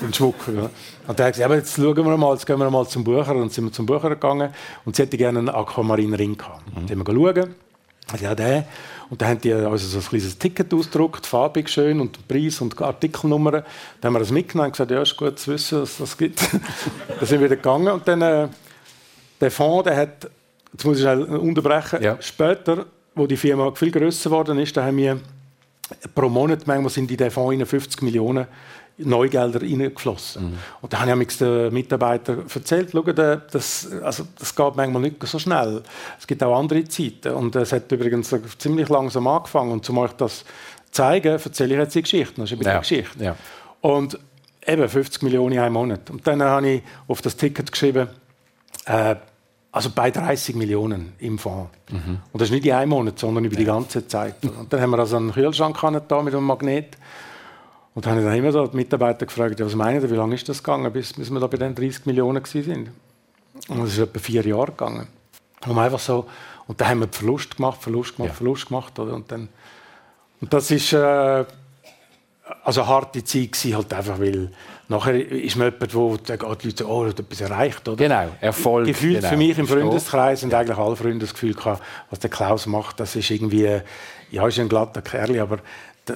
[0.00, 0.36] den Schmuck.
[0.46, 0.70] Ja.
[1.06, 3.32] Und dann hat gesagt, aber jetzt schauen wir mal, jetzt gehen wir mal zum Bucher.
[3.32, 4.50] Und dann sind wir zum Bucher gegangen
[4.84, 6.62] und sie hätte gerne einen Aquamarin-Ring gehabt.
[6.68, 6.86] Mhm.
[6.86, 7.54] Dann haben wir schauen,
[8.20, 8.66] ja, der.
[9.10, 12.80] Und dann haben die also so ein kleines Ticket ausgedruckt, farbig schön und Preis und
[12.80, 13.62] Artikelnummern.
[14.00, 16.16] Dann haben wir das mitgenommen und gesagt, ja, ist gut zu wissen, dass es das
[16.16, 16.40] gibt.
[16.52, 18.48] dann sind wir wieder gegangen und dann äh,
[19.40, 20.30] der Fonds, der hat,
[20.72, 22.16] jetzt muss ich schnell unterbrechen, ja.
[22.20, 25.20] später, wo die Firma viel größer geworden ist, da haben wir
[26.14, 28.46] pro Monat manchmal sind in den Fonds 50 Millionen
[28.96, 30.50] Neugelder reingeflossen.
[30.50, 30.58] Mhm.
[30.80, 35.38] Und da habe ich den Mitarbeitern erzählt, schau, das, also, das geht manchmal nicht so
[35.38, 35.82] schnell.
[36.18, 37.32] Es gibt auch andere Zeiten.
[37.32, 39.72] Und es hat übrigens ziemlich langsam angefangen.
[39.72, 40.44] Und um euch das
[40.92, 42.34] zeigen, erzähle ich jetzt die Geschichte.
[42.40, 42.78] Das ist eine ja.
[42.78, 43.24] Geschichte.
[43.24, 43.36] Ja.
[43.80, 44.18] Und
[44.66, 46.08] eben 50 Millionen in einem Monat.
[46.10, 48.08] Und dann habe ich auf das Ticket geschrieben,
[48.86, 49.16] äh,
[49.72, 51.70] also bei 30 Millionen im Fonds.
[51.90, 52.20] Mhm.
[52.32, 53.58] Und das ist nicht in einem Monat, sondern über ja.
[53.58, 54.36] die ganze Zeit.
[54.44, 55.76] Und dann haben wir also einen Kühlschrank
[56.06, 56.96] da mit einem Magnet.
[57.94, 60.16] Und dann habe ich dann immer so die Mitarbeiter gefragt, ja, was meinen Sie, wie
[60.16, 62.90] lange ist das gegangen, bis, bis wir da bei den 30 Millionen sind?
[63.68, 65.06] Und das ist etwa vier Jahre gegangen.
[65.66, 66.26] Und einfach so,
[66.66, 68.34] und dann haben wir Verlust gemacht, Verlust gemacht, ja.
[68.34, 68.98] Verlust gemacht.
[68.98, 69.14] Oder?
[69.14, 69.48] Und, dann,
[70.40, 71.44] und das ist äh,
[72.64, 74.50] also eine harte Zeit gewesen, halt einfach, weil
[74.88, 77.88] nachher ist man jemand, wo die Leute oh, hat etwas erreicht.
[77.88, 77.96] Oder?
[77.96, 78.86] Genau, Erfolg.
[78.86, 79.28] Gefühlt genau.
[79.28, 83.00] für mich im Freundeskreis sind eigentlich alle Freunde das Gefühl gehabt, was der Klaus macht,
[83.00, 83.80] das ist irgendwie,
[84.30, 85.58] ja, ist ein glatter Kerl, aber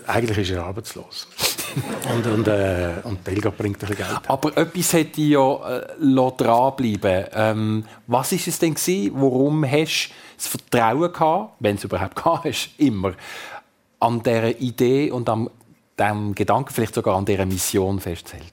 [0.06, 1.28] eigentlich ist er arbeitslos.
[2.14, 4.20] und, und, äh, und Belga bringt ein bisschen Geld.
[4.28, 9.12] Aber etwas hätte ja äh, dranbleiben ähm, Was war es denn gewesen?
[9.14, 13.14] Warum hast du das Vertrauen gehabt, wenn es überhaupt gehabt hast, immer,
[14.00, 15.50] an dieser Idee und am
[15.98, 18.52] dem Gedanken, vielleicht sogar an dieser Mission festhält?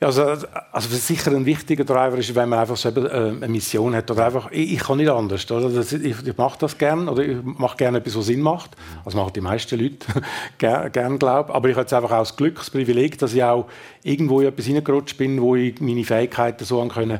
[0.00, 0.22] Also,
[0.70, 4.26] also sicher ein wichtiger Driver ist, wenn man einfach so äh, eine Mission hat oder
[4.26, 5.68] einfach, ich, ich kann nicht anders, oder?
[5.70, 8.76] Das, ich, ich mache das gern oder ich mache gerne etwas, was Sinn macht.
[9.04, 10.06] Das machen die meisten Leute
[10.58, 13.42] gern, gern glaube Aber ich habe jetzt einfach auch das Glück, das Privileg, dass ich
[13.42, 13.66] auch
[14.04, 17.18] irgendwo in etwas hineingerutscht bin, wo ich meine Fähigkeiten so können,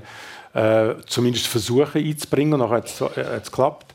[0.54, 3.92] äh, zumindest versuchen einzubringen und nachher hat es äh, geklappt.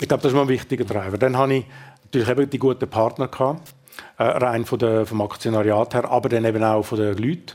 [0.00, 1.18] Ich glaube, das ist mal ein wichtiger Driver.
[1.18, 1.64] Dann habe ich
[2.06, 3.74] natürlich eben die guten Partner gehabt,
[4.18, 7.52] äh, rein von der, vom Aktionariat her, aber dann eben auch von den Leuten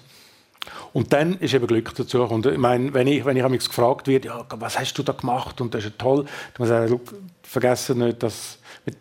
[0.93, 2.23] und dann ist eben Glück dazu.
[2.23, 5.13] Und ich meine, wenn ich, wenn ich mich gefragt werde, ja, was hast du da
[5.13, 7.01] gemacht und das ist ja toll, dann muss ich sagen,
[7.43, 8.59] vergessen nicht, dass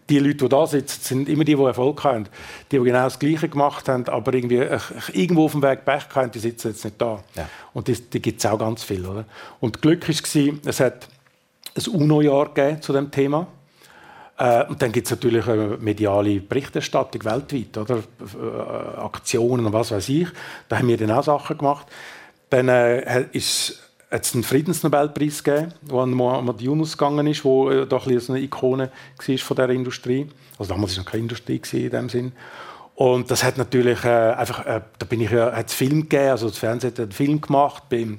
[0.08, 2.24] die Leute, die da sitzen, sind immer die, die Erfolg haben.
[2.70, 4.66] Die, die genau das Gleiche gemacht haben, aber irgendwie
[5.12, 7.22] irgendwo auf dem Weg Pech haben, die sitzen jetzt nicht da.
[7.34, 7.48] Ja.
[7.72, 9.06] Und die, die gibt es auch ganz viel.
[9.06, 9.24] Oder?
[9.60, 11.08] Und Glück war, es hat
[11.76, 13.46] ein UNO-Jahr zu dem Thema.
[14.38, 17.98] Äh, und dann gibt es natürlich eine mediale Berichterstattung weltweit, oder?
[17.98, 20.28] Äh, Aktionen und was weiß ich.
[20.68, 21.86] Da haben wir dann auch Sachen gemacht.
[22.50, 28.06] Dann äh, ist es einen Friedensnobelpreis gegeben, der an Yunus gegangen ist, wo äh, doch
[28.06, 28.90] ein eine Ikone
[29.26, 30.28] war von der Industrie.
[30.58, 32.32] Also damals war es noch keine Industrie in dem Sinn.
[32.94, 36.48] Und das hat natürlich äh, einfach, äh, da bin ich ja, hat Film gegeben, also
[36.48, 38.18] das Fernsehen hat einen Film gemacht, beim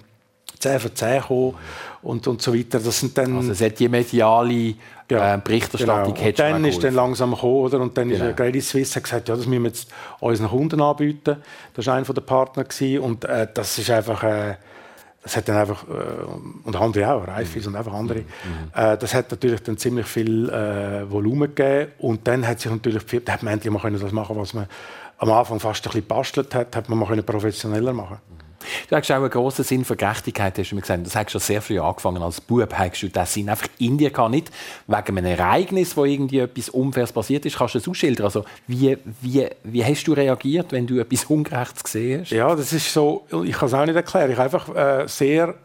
[0.59, 1.55] 10 von 10 gekommen
[2.01, 2.79] und, und so weiter.
[2.79, 3.35] Das sind dann...
[3.37, 4.75] Also es hat die mediale
[5.09, 6.27] ja, äh, Berichterstattung genau.
[6.27, 7.79] Und dann ist dann langsam gekommen, oder?
[7.79, 8.25] Und dann genau.
[8.25, 11.37] ist Credit Suisse gesagt, ja, das müssen wir jetzt unseren Kunden anbieten.
[11.73, 12.99] Das war einer der Partner gewesen.
[12.99, 14.55] und äh, das ist einfach, äh,
[15.23, 17.73] das hat dann einfach äh, und andere auch, Reifis mhm.
[17.73, 18.19] und einfach andere.
[18.19, 18.25] Mhm.
[18.73, 23.03] Äh, das hat natürlich dann ziemlich viel äh, Volumen gegeben und dann hat sich natürlich,
[23.25, 24.67] da hat man endlich mal das machen, was man
[25.17, 28.17] am Anfang fast ein bisschen bastelt hat, hat man mal professioneller machen.
[28.29, 28.38] Mhm.
[28.89, 31.05] Du hast auch einen grossen Sinn für Gerechtigkeit, hast du mir gesagt.
[31.05, 32.21] Das hast du schon sehr früh angefangen.
[32.21, 34.31] Als Bub hast du das Sinn einfach in dir gehabt.
[34.31, 34.51] Nicht
[34.87, 37.57] wegen einem Ereignis, wo irgendwie etwas Unfaires passiert ist.
[37.57, 38.25] Kannst du das ausschildern?
[38.25, 42.31] Also, wie, wie, wie hast du reagiert, wenn du etwas Ungerechtes gesehen hast?
[42.31, 44.31] Ja, das ist so, ich kann es auch nicht erklären.
[44.31, 45.55] Ich habe einfach äh, sehr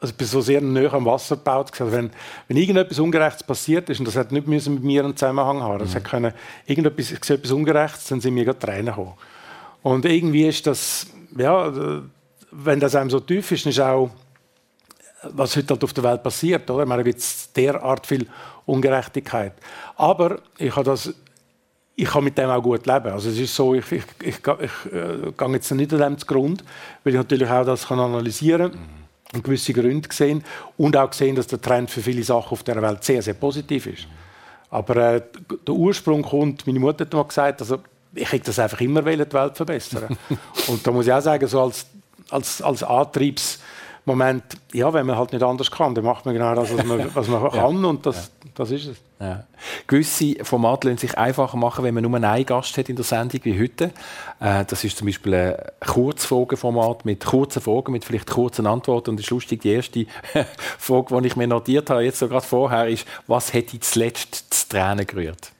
[0.00, 1.78] also ich bin so sehr nah am Wasser gebaut.
[1.78, 2.10] Also wenn,
[2.48, 5.90] wenn irgendetwas Ungerechtes passiert ist, und das hat nicht mit mir einen Zusammenhang haben, das
[5.90, 5.94] mhm.
[5.96, 6.32] hat können,
[6.66, 9.12] irgendetwas, ich sehe etwas Ungerechtes, dann sind mir gerade Tränen gekommen.
[9.82, 11.70] Und irgendwie ist das, ja,
[12.50, 14.10] wenn das einem so tief ist, ist auch,
[15.22, 16.70] was heute halt auf der Welt passiert.
[16.70, 16.82] Oder?
[16.82, 18.26] Ich meine, da gibt es derart viel
[18.66, 19.52] Ungerechtigkeit.
[19.96, 21.12] Aber ich habe das
[22.00, 23.08] ich kann mit dem auch gut leben.
[23.08, 26.64] Also es ist so, ich, ich, ich, ich äh, gehe jetzt nicht an dem zugrunde,
[27.04, 29.34] weil ich natürlich auch das kann analysieren kann mhm.
[29.34, 30.42] und gewisse Gründe sehen
[30.78, 33.86] und auch sehen, dass der Trend für viele Sachen auf der Welt sehr, sehr positiv
[33.86, 34.06] ist.
[34.70, 35.22] Aber äh,
[35.66, 37.80] der Ursprung kommt, meine Mutter hat mal gesagt, also
[38.14, 40.16] ich hätte das einfach immer wollen, die Welt verbessern.
[40.68, 41.86] und da muss ich auch sagen, so als
[42.30, 46.76] als, als Antriebsmoment, ja, wenn man halt nicht anders kann, dann macht man genau das,
[46.76, 48.96] was man, was man kann und das, das ist es.
[49.20, 49.44] Ja.
[49.86, 53.40] Gewisse Formate lassen sich einfacher machen, wenn man nur einen Gast hat in der Sendung
[53.44, 53.92] wie heute.
[54.40, 59.10] Äh, das ist zum Beispiel ein Kurzfragenformat mit kurzen Fragen, mit vielleicht kurzen Antworten.
[59.10, 60.06] Und es ist lustig, die erste
[60.78, 64.68] Frage, die ich mir notiert habe, jetzt so gerade vorher, ist, was hätte zuletzt zu
[64.70, 65.52] Tränen gerührt?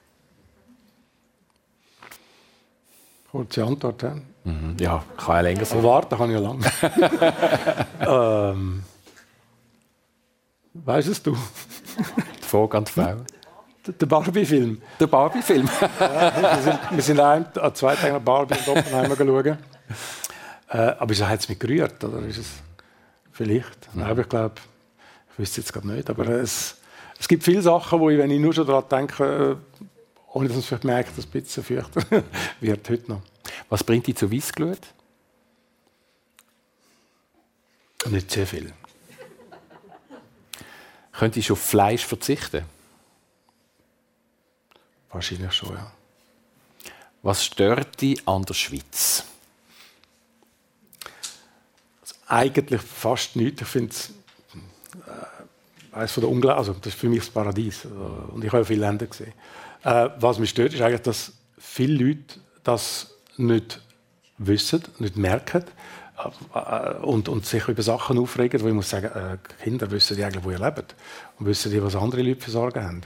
[3.31, 4.15] Kurze Antwort, ja.
[4.43, 4.75] Mhm.
[4.77, 5.79] Ja, kann ja länger sein.
[5.79, 6.65] Aber warten kann ich ja lange.
[8.53, 8.83] ähm,
[10.73, 11.31] weißt es du?
[11.31, 13.15] An die Frau.
[13.87, 14.81] Der Barbie-Film.
[14.99, 15.69] Der Barbie-Film.
[15.99, 19.45] ja, wir sind, wir sind an, an zwei Tagen Barbie in Oppenheimer geschaut.
[20.69, 22.03] Äh, aber hat es mich gerührt?
[22.03, 22.47] Oder ist es
[23.31, 23.93] vielleicht?
[23.93, 24.01] Mhm.
[24.01, 24.55] Nein, aber ich glaube,
[25.31, 26.09] ich wüsste jetzt gerade nicht.
[26.09, 26.77] Aber es,
[27.17, 29.70] es gibt viele Sachen, wo ich, wenn ich nur schon daran denke, äh,
[30.33, 32.23] ohne dass man es vielleicht merkt, das ein bisschen fürchter
[32.59, 33.21] wird heute noch.
[33.69, 34.79] Was bringt dich zu Weissglut?
[38.09, 38.73] Nicht sehr viel.
[41.11, 42.65] Könntest du auf Fleisch verzichten?
[45.11, 45.91] Wahrscheinlich schon, ja.
[47.21, 49.25] Was stört dich an der Schweiz?
[52.01, 53.61] Also eigentlich fast nichts.
[53.61, 54.09] Ich finde es
[55.05, 57.85] äh, eines von der Ungla also das ist für mich das Paradies.
[57.85, 59.33] Und ich habe ja viele Länder gesehen.
[59.83, 63.81] Äh, was mich stört, ist eigentlich, dass viele Leute das nicht
[64.37, 65.63] wissen, nicht merken
[66.53, 70.23] äh, und, und sich über Sachen aufregen, wo ich muss sagen, äh, Kinder wissen die
[70.23, 70.95] eigentlich, wo ihr lebt
[71.39, 73.01] und wissen die, was andere Leute für Sorgen haben.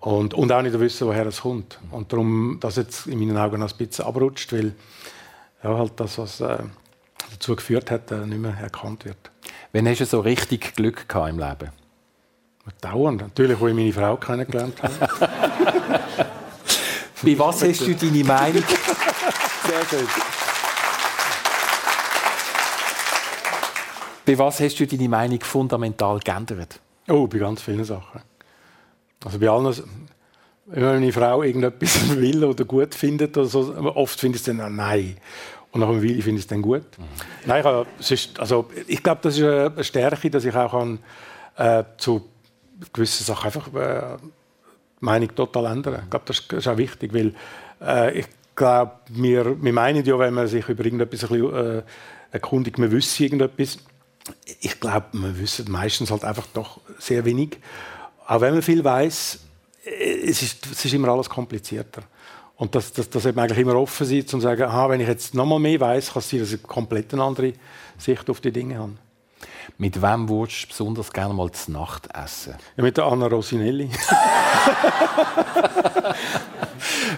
[0.00, 1.78] Und, und auch nicht wissen, woher es kommt.
[1.90, 4.72] Und darum, dass jetzt in meinen Augen ein bisschen abrutscht, weil
[5.62, 6.58] ja, halt das, was äh,
[7.30, 9.30] dazu geführt hat, äh, nicht mehr erkannt wird.
[9.72, 11.79] Wann hast du so richtig Glück gehabt im Leben?
[12.80, 13.22] Dauernd.
[13.22, 14.92] Natürlich, wo ich meine Frau kennengelernt habe.
[17.22, 18.64] Bei was hast du deine Meinung?
[19.66, 20.06] Sehr schön.
[24.24, 26.80] Bei was hast du deine Meinung fundamental geändert?
[27.08, 28.22] Oh, bei ganz vielen Sachen.
[29.24, 29.74] Also bei allen,
[30.66, 34.76] wenn meine Frau irgendetwas will oder gut findet, oder so, oft finde ich es dann
[34.76, 35.16] nein.
[35.72, 36.84] Und nach einem Weile finde ich es dann gut.
[36.96, 37.04] Mhm.
[37.46, 37.64] Nein,
[37.98, 40.98] ich, also, ich glaube, das ist eine Stärke, dass ich auch kann,
[41.56, 42.28] äh, zu
[42.92, 44.16] gewissen Sachen einfach äh,
[45.00, 46.02] Meinung total ändern.
[46.04, 47.34] Ich glaube, das ist auch wichtig, weil
[47.80, 51.82] äh, ich glaube, wir, wir meinen ja, wenn man sich über irgendetwas ein bisschen, äh,
[52.30, 53.78] erkundigt, man wüsste irgendetwas.
[54.60, 57.58] Ich glaube, man wüsste meistens halt einfach doch sehr wenig.
[58.26, 59.40] Auch wenn man viel weiß,
[59.84, 62.02] äh, es ist, es ist immer alles komplizierter.
[62.56, 65.34] Und dass das, das eigentlich immer offen sein, um zu sagen, aha, wenn ich jetzt
[65.34, 67.54] noch mal mehr weiß, kann es sein, dass ich eine komplett andere
[67.96, 68.92] Sicht auf die Dinge habe.
[69.78, 72.54] Mit wem würdest du besonders gerne mal zu Nacht essen?
[72.76, 73.90] Ja, mit der Anna Rosinelli.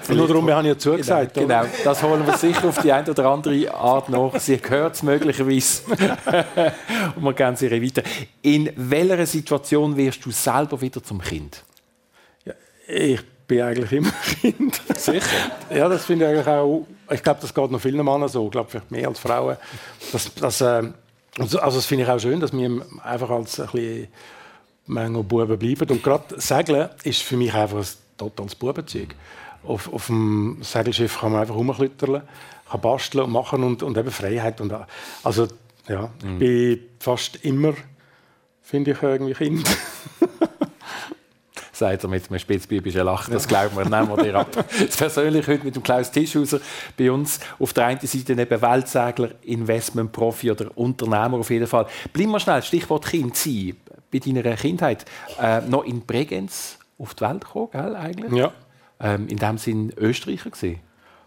[0.08, 1.34] Nur darum habe ich ja zugesagt.
[1.34, 4.38] Genau, genau, das holen wir sicher auf die eine oder andere Art nach.
[4.38, 5.82] Sie hört es möglicherweise.
[7.16, 8.02] Und wir gehen sie weiter.
[8.42, 11.62] In welcher Situation wirst du selber wieder zum Kind?
[12.44, 12.54] Ja,
[12.86, 14.80] ich bin eigentlich immer Kind.
[14.96, 15.26] Sicher?
[15.70, 16.86] ja, das finde ich eigentlich auch.
[17.10, 18.46] Ich glaube, das geht noch vielen Männern so.
[18.46, 19.56] Ich glaube, vielleicht mehr als Frauen.
[20.12, 20.82] Das, das, äh,
[21.38, 24.08] also, also das finde ich auch schön, dass wir einfach als ein bisschen
[24.86, 25.90] Menge Buben bleiben.
[25.90, 27.86] Und gerade Segeln ist für mich einfach ein
[28.18, 29.14] totales Bubenzeug.
[29.64, 32.22] Auf, auf dem Segelschiff kann man einfach rumklütterlen,
[32.70, 34.60] kann basteln und machen und, und eben Freiheit.
[34.60, 34.74] Und,
[35.22, 35.48] also
[35.88, 36.32] ja, mhm.
[36.34, 37.74] ich bin fast immer,
[38.60, 39.68] finde ich, irgendwie Kind.
[41.82, 43.34] sagt er mit einem spitzbübischen Lachen.
[43.34, 44.64] Das glauben wir, nehmen wir dir ab.
[44.78, 46.60] Jetzt persönlich heute mit dem Klaus Tischhauser
[46.96, 47.40] bei uns.
[47.58, 51.86] Auf der einen Seite eben Weltsegler, Investmentprofi oder Unternehmer auf jeden Fall.
[52.12, 53.76] Bleiben wir schnell, Stichwort Kind sein.
[54.12, 55.06] Bei deiner Kindheit
[55.40, 58.32] äh, noch in Bregenz auf die Welt gekommen, gell, eigentlich?
[58.32, 58.52] Ja.
[59.00, 60.78] Ähm, in dem Sinn Österreicher gesehen.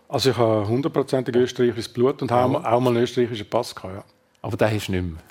[0.07, 4.03] Also ich habe hundertprozentig österreichisches Blut und habe auch mal einen österreichischen Pass gehabt, ja.
[4.41, 5.21] Aber den hast du nicht mehr?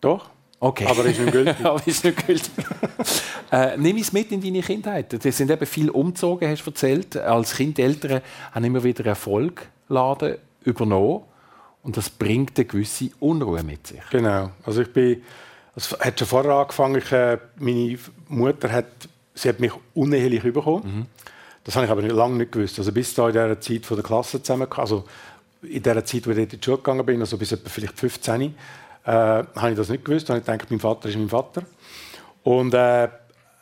[0.00, 0.30] Doch.
[0.62, 0.86] Okay.
[0.86, 1.56] Aber ist nicht gültig.
[1.64, 2.52] Aber ist nicht gültig.
[3.50, 5.12] äh, nimm es mit in deine Kindheit.
[5.12, 7.16] Es sind eben viel umgezogen, hast du erzählt.
[7.16, 8.20] Als Kind, Eltern
[8.52, 11.22] haben immer wieder Erfolgladen übernommen.
[11.82, 14.02] Und das bringt eine gewisse Unruhe mit sich.
[14.12, 14.50] Genau.
[14.62, 15.22] Also ich bin,
[15.74, 17.98] es hat schon vorher angefangen, ich, äh, meine
[18.28, 18.86] Mutter hat,
[19.34, 20.84] sie hat mich unehelich bekommen.
[20.84, 21.06] Mhm.
[21.64, 22.78] Das habe ich aber lange nicht gewusst.
[22.78, 25.02] Also bis da in dieser Zeit von der Klasse zusammen, also
[25.62, 28.54] in der Zeit, wo ich in die Schule gegangen bin, also bis etwa vielleicht 15,
[29.04, 30.28] äh, habe ich das nicht gewusst.
[30.28, 31.62] Habe ich gedacht, mein Vater ist mein Vater.
[32.42, 33.08] Und äh,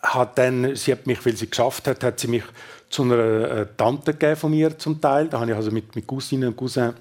[0.03, 2.45] hat dann, sie hat mich, weil sie geschafft hat, hat sie mich
[2.89, 5.29] zu einer äh, Tante gegeben von mir zum Teil.
[5.29, 6.95] Da habe ich also mit, mit Cousinen und Cousins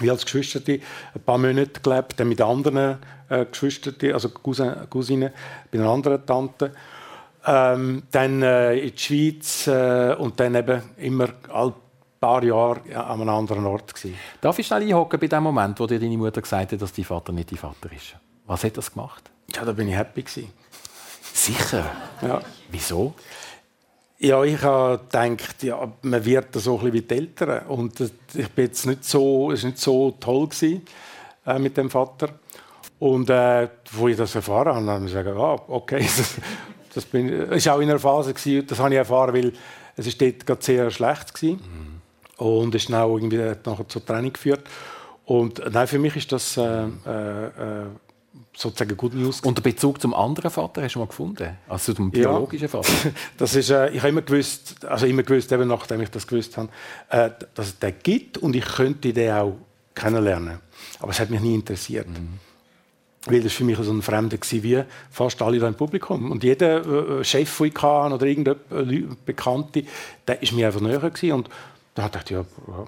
[0.00, 0.80] wie als Geschwister ein
[1.24, 5.30] paar Monate gelebt, dann mit anderen äh, Geschwistern, also Cousinen
[5.70, 6.72] bei einer anderen Tante.
[7.46, 11.74] Ähm, dann äh, in die Schweiz äh, und dann eben immer all
[12.24, 13.94] paar Jahre an einem anderen Ort.
[13.94, 14.16] Gewesen.
[14.40, 17.04] Darf ich schnell einhocken bei dem Moment, wo dir deine Mutter gesagt hat, dass dein
[17.04, 18.16] Vater nicht dein Vater ist?
[18.46, 19.30] Was hat das gemacht?
[19.54, 20.22] Ja, da bin ich happy.
[20.22, 20.50] Gewesen.
[21.32, 21.84] Sicher?
[22.22, 22.40] Ja.
[22.70, 23.14] Wieso?
[24.18, 27.66] Ja, ich habe gedacht, ja, man wird so ein bisschen wie die Eltern.
[27.66, 30.82] Und ich bin jetzt nicht so, es war nicht so toll gewesen,
[31.44, 32.28] äh, mit dem Vater.
[33.00, 36.36] Und äh, wo ich das erfahren habe, habe ich gesagt, ah, okay, das,
[36.94, 39.52] das bin, ist auch in einer Phase gewesen, das habe ich erfahren, weil
[39.96, 41.56] es ist dort gerade sehr schlecht gewesen.
[41.56, 41.93] Mhm.
[42.36, 44.64] Und es ist auch irgendwie nachher zur Training geführt.
[45.24, 47.86] Und nein, für mich ist das äh, äh, äh
[48.56, 49.40] sozusagen Good News.
[49.40, 51.56] Und der Bezug zum anderen Vater hast du mal gefunden?
[51.68, 52.92] Also zum biologischen Vater?
[53.36, 56.56] das ist, äh, ich habe immer gewusst, also immer gewusst, eben nachdem ich das gewusst
[56.56, 56.68] habe,
[57.10, 59.56] äh, dass es den gibt und ich könnte den auch
[59.94, 60.58] kennenlernen.
[61.00, 62.08] Aber es hat mich nie interessiert.
[62.08, 62.38] Mhm.
[63.26, 66.30] Weil das für mich so ein Fremder war, wie fast alle da im Publikum.
[66.30, 69.84] Und jeder äh, Chef, den ich hatte, oder irgendein Bekannte,
[70.28, 70.98] der war mir einfach näher.
[70.98, 71.32] Gewesen.
[71.32, 71.48] Und
[71.94, 72.84] da dachte ich, ja,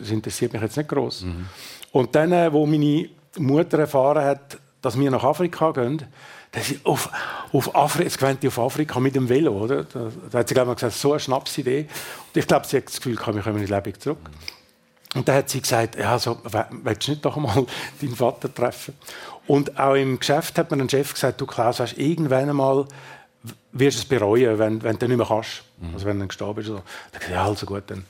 [0.00, 1.22] das interessiert mich jetzt nicht groß.
[1.22, 1.46] Mhm.
[1.92, 6.04] Und dann, äh, wo meine Mutter erfahren hat, dass wir nach Afrika gehen,
[6.52, 7.10] dass ich auf,
[7.52, 9.84] auf Afrika, jetzt gewöhnt auf Afrika mit dem Velo, oder?
[9.84, 11.80] Da, da hat sie glaube ich, gesagt, so eine Schnapsidee.
[11.80, 14.18] Und ich glaube, sie hat das Gefühl, wir kommen nicht lebendig zurück.
[15.14, 16.38] Und dann hat sie gesagt, ja, so,
[16.82, 17.66] willst du nicht doch einmal
[18.00, 18.94] deinen Vater treffen?
[19.46, 22.86] Und auch im Geschäft hat mir ein Chef gesagt, du Klaus, weißt, irgendwann einmal
[23.72, 25.62] wirst du es bereuen, wenn, wenn du nicht mehr kannst.
[25.78, 25.94] Mhm.
[25.94, 26.68] Also wenn du gestorben bist.
[26.68, 26.74] So.
[26.74, 28.04] Dann gesagt, ja, also gut, dann,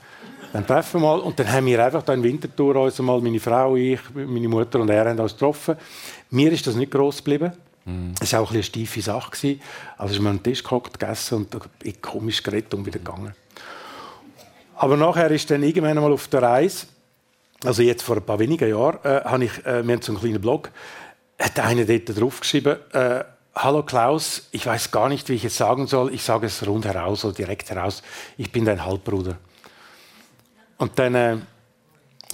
[0.52, 1.20] dann treffen wir mal.
[1.20, 4.80] Und dann haben wir einfach da in Winterthur uns mal, meine Frau, ich, meine Mutter
[4.80, 5.76] und er haben uns getroffen.
[6.30, 7.52] Mir ist das nicht gross geblieben.
[7.84, 8.14] Mhm.
[8.20, 9.30] Es war auch eine steife Sache.
[9.30, 9.60] Gewesen.
[9.96, 13.34] Also sind wir an den Tisch gehockt, gegessen und ich komisch geredet und wieder gegangen.
[14.76, 16.86] Aber nachher ist dann irgendwann mal auf der Reise,
[17.64, 20.20] also jetzt vor ein paar wenigen Jahren, äh, habe ich, äh, wir haben so einen
[20.20, 20.70] kleinen Blog,
[21.38, 23.24] hat einer dort draufgeschrieben, äh,
[23.56, 26.14] Hallo Klaus, ich weiß gar nicht, wie ich es sagen soll.
[26.14, 28.04] Ich sage es rundheraus oder direkt heraus.
[28.36, 29.36] Ich bin dein Halbbruder.
[30.78, 31.36] Und dann, äh,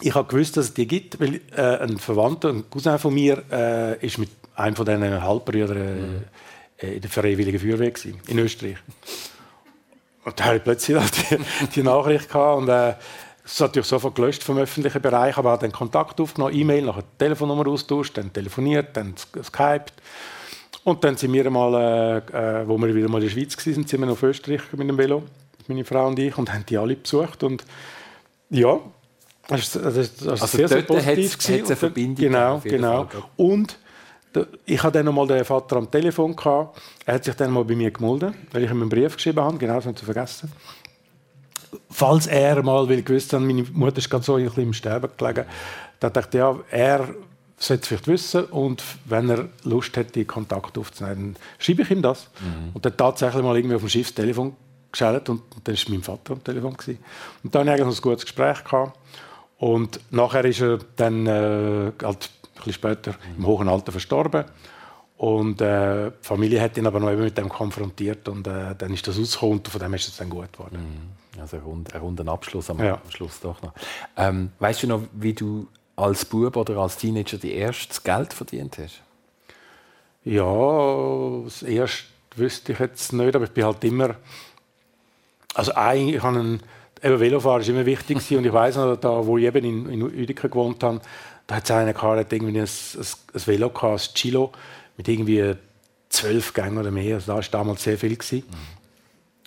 [0.00, 3.42] ich habe gewusst, dass es die gibt, weil äh, ein Verwandter, ein Cousin von mir,
[3.50, 6.24] äh, ist mit einem von diesen Halbbrüdern
[6.78, 6.94] äh, mhm.
[6.94, 8.76] in der Freiwilligen Feuerwehr gewesen, in Österreich.
[10.24, 11.38] Und da hatte ich plötzlich die,
[11.74, 12.94] die Nachricht gehabt und äh,
[13.44, 17.04] es ist natürlich sofort gelöscht vom öffentlichen Bereich, aber hat dann Kontakt aufgenommen, E-Mail, nachher
[17.18, 19.92] Telefonnummer austauscht, dann telefoniert, dann geskypt.
[20.82, 23.86] Und dann sind wir mal, äh, äh, wo wir wieder mal in der Schweiz waren,
[23.86, 25.22] sind wir auf Österreich mit dem Velo,
[25.66, 27.42] meine Frau und ich, und haben die alle besucht.
[27.42, 27.64] Und
[28.54, 28.80] ja,
[29.48, 31.34] das war also sehr, sehr positiv.
[31.34, 33.08] Hat's, hat's eine Verbindung genau, genau.
[33.36, 33.78] Und
[34.64, 36.80] ich hatte dann mal den Vater am Telefon gehabt.
[37.04, 39.58] Er hat sich dann mal bei mir gemeldet, weil ich ihm einen Brief geschrieben habe.
[39.58, 40.50] Genau, das haben zu vergessen.
[41.90, 44.72] Falls er mal, weil ich gewusst habe, meine Mutter ist gerade so ein bisschen im
[44.72, 45.44] Sterben gelegen,
[46.00, 47.14] da dachte ich, ja, er
[47.56, 52.02] sollte es vielleicht wissen und wenn er Lust hätte, Kontakt aufzunehmen, dann schreibe ich ihm
[52.02, 52.28] das.
[52.40, 52.70] Mhm.
[52.74, 54.12] Und dann tatsächlich mal irgendwie auf dem Schiff
[54.94, 56.74] das geschaltet und, und dann war mein Vater am Telefon.
[56.74, 56.98] Gewesen.
[57.42, 58.98] Und dann eigentlich ein gutes Gespräch gehabt.
[59.58, 64.44] Und nachher ist er dann äh, halt bisschen später im hohen Alter verstorben.
[65.16, 69.06] Und äh, die Familie hat ihn aber noch mit dem konfrontiert und äh, dann ist
[69.06, 70.78] das rausgekommen und von dem ist es dann gut geworden.
[71.36, 71.40] Mhm.
[71.40, 73.00] Also ein, rund, ein runder Abschluss am, ja.
[73.08, 73.72] Schluss doch noch.
[74.16, 78.78] Ähm, weißt du noch, wie du als Bub oder als Teenager die erste Geld verdient
[78.78, 79.02] hast?
[80.24, 82.04] Ja, das erste
[82.36, 84.16] wüsste ich jetzt nicht, aber ich bin halt immer,
[85.54, 86.60] also eigentlich, ich habe einen,
[87.02, 90.02] eben Velofahren ist immer wichtig und ich weiß noch, da, wo ich eben in, in
[90.02, 91.00] Uedingen gewohnt habe,
[91.46, 94.52] da hat es einen gehabt, der irgendwie ein, ein, ein Velo gehabt, ein Chilo,
[94.96, 95.54] mit irgendwie
[96.08, 97.16] zwölf Gängen oder mehr.
[97.16, 98.16] Also da war damals sehr viel.
[98.16, 98.44] Gewesen.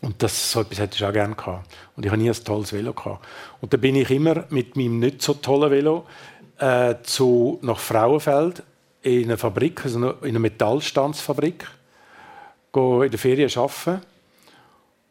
[0.01, 1.67] Und das, so etwas hätte ich auch gerne gehabt.
[1.95, 3.25] Und ich habe nie ein tolles Velo gehabt.
[3.61, 6.05] Und da bin ich immer mit meinem nicht so tollen Velo
[6.59, 8.61] äh, zu, nach Frauenfeld
[9.01, 11.65] in einer Fabrik, also in einer Metallstandsfabrik,
[12.75, 14.01] in der Ferien arbeiten.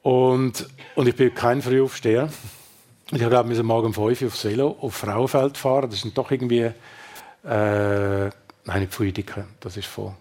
[0.07, 2.29] Und, und ich bin kein Frühaufsteher.
[3.11, 5.91] Ich glaube, wir müssen morgen um 5 Uhr aufs Velo auf Frauenfeld fahren.
[5.91, 6.61] Das sind doch irgendwie.
[6.61, 6.73] Äh,
[7.45, 8.33] nein,
[8.79, 9.47] nicht Früdiken.
[9.59, 10.15] Das war von,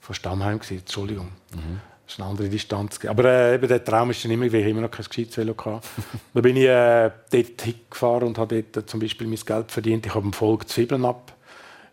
[0.00, 0.58] von Stammheim.
[0.58, 0.78] Gewesen.
[0.80, 1.28] Entschuldigung.
[1.54, 1.80] Mhm.
[2.04, 2.98] Das ist eine andere Distanz.
[3.04, 5.54] Aber äh, eben der Traum ist dann immer, weil ich immer noch kein gescheites Velo
[5.56, 5.86] hatte.
[6.34, 10.04] da bin ich äh, dort hingefahren und habe dort zum Beispiel mein Geld verdient.
[10.04, 11.32] Ich habe im Folge Zwiebeln ab,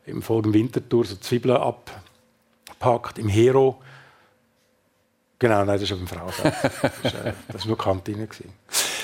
[0.07, 3.79] im Folge Wintertour so Zwiebeln abgepackt, im Hero.
[5.37, 6.53] Genau, nein, das ist auf dem Frauenfeld.
[7.03, 8.27] das war äh, nur Kantine.
[8.27, 8.53] Gewesen.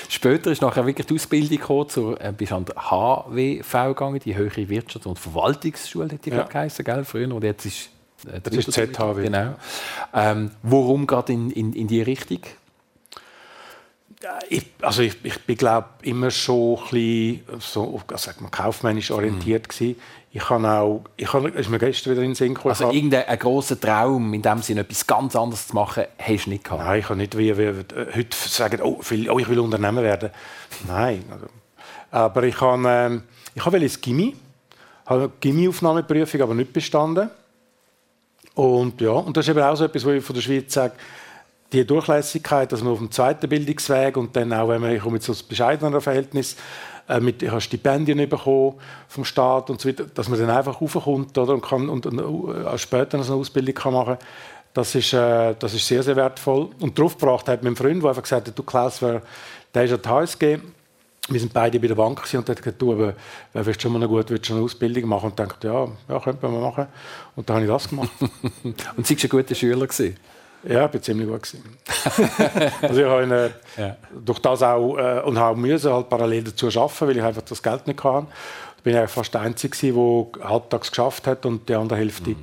[0.08, 4.34] Später ist nachher wirklich die Ausbildung gekommen, zur, äh, bist an der HWV gegangen, die
[4.34, 6.44] Höhere Wirtschafts- und Verwaltungsschule, hat die ja.
[6.44, 7.34] geheißen, gell, früher.
[7.34, 7.90] Und jetzt ist
[8.26, 9.22] äh, das ist ZHW.
[9.22, 9.54] Genau.
[10.14, 12.40] Ähm, warum gerade in, in, in die Richtung?
[14.48, 19.68] Ich, also ich, ich glaube immer schon ein bisschen so, also kaufmännisch orientiert mhm.
[19.68, 20.00] gewesen.
[20.34, 22.70] Ich kann auch, ich kann, ist mir gestern wieder in den Sinn gekommen.
[22.70, 26.64] Also irgendein großer Traum, in dem Sinne etwas ganz anderes zu machen, hast du nicht
[26.64, 26.82] gehabt?
[26.82, 30.30] Nein, ich kann nicht wie, wie, heute sagen, oh, oh, ich will Unternehmer werden.
[30.88, 31.22] Nein.
[31.30, 31.46] Also,
[32.10, 33.20] Aber ich habe, äh,
[33.54, 34.34] ich habe ins Gimmi,
[35.04, 37.28] habe eine Gimmi-Aufnahmeprüfung aber nicht bestanden.
[38.54, 40.94] Und ja, und das ist eben auch so etwas, wo ich von der Schweiz sage,
[41.72, 45.16] die Durchlässigkeit, dass man auf dem zweiten Bildungsweg und dann auch, wenn man, ich komme
[45.16, 46.56] jetzt aus bescheidener Verhältnis,
[47.08, 48.74] äh, mit, ich habe Stipendien bekommen
[49.08, 52.18] vom Staat und so weiter, dass man dann einfach raufkommt oder, und, kann, und, und
[52.18, 54.26] äh, später noch eine Ausbildung kann machen kann.
[54.74, 56.70] Das ist, äh, das ist sehr, sehr wertvoll.
[56.80, 59.22] Und darauf gebracht hat mein Freund, der einfach gesagt hat, du Klaus, wer,
[59.74, 60.58] der ist an der HSG,
[61.28, 63.14] wir sind beide bei der Bank und er hat gesagt, du, aber,
[63.52, 65.26] willst schon mal eine gute willst eine Ausbildung machen?
[65.26, 66.86] Und ich dachte, ja, ja, könnte man machen.
[67.36, 68.10] Und dann habe ich das gemacht.
[68.96, 69.86] und sie war ein guter Schüler?
[69.86, 70.16] Gewesen?
[70.64, 71.42] Ja, ich war ziemlich gut.
[72.82, 73.96] also ich habe eine, ja.
[74.24, 77.62] durch das auch, äh, und habe müssen halt parallel dazu arbeiten, weil ich einfach das
[77.62, 78.26] Geld nicht hatte.
[78.76, 82.36] Ich bin fast der Einzige, der halbtags geschafft hat und die andere Hälfte mhm.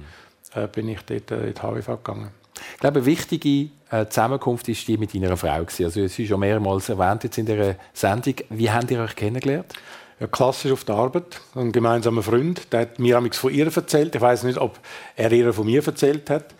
[0.53, 2.31] äh, bin ich dort äh, in die HWV gegangen.
[2.73, 5.59] Ich glaube, eine wichtige äh, Zusammenkunft ist die mit deiner Frau.
[5.59, 5.85] Gewesen.
[5.85, 8.35] Also, es ist schon mehrmals erwähnt jetzt in dieser Sendung.
[8.49, 9.73] Wie habt ihr euch kennengelernt?
[10.19, 11.39] Ja, klassisch auf der Arbeit.
[11.55, 14.15] Ein gemeinsamer Freund, der hat mir von ihr erzählt.
[14.15, 14.77] Ich weiß nicht, ob
[15.15, 16.53] er ihr von mir erzählt hat.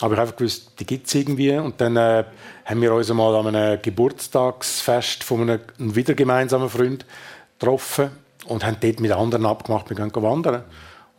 [0.00, 1.52] Aber ich habe einfach gewusst, die gibt es irgendwie.
[1.52, 2.24] Und dann äh,
[2.64, 7.04] haben wir uns einmal an einem Geburtstagsfest von einem, einem wieder gemeinsamen Freund
[7.58, 8.10] getroffen
[8.46, 10.64] und haben dort mit anderen abgemacht, wir gehen wandern.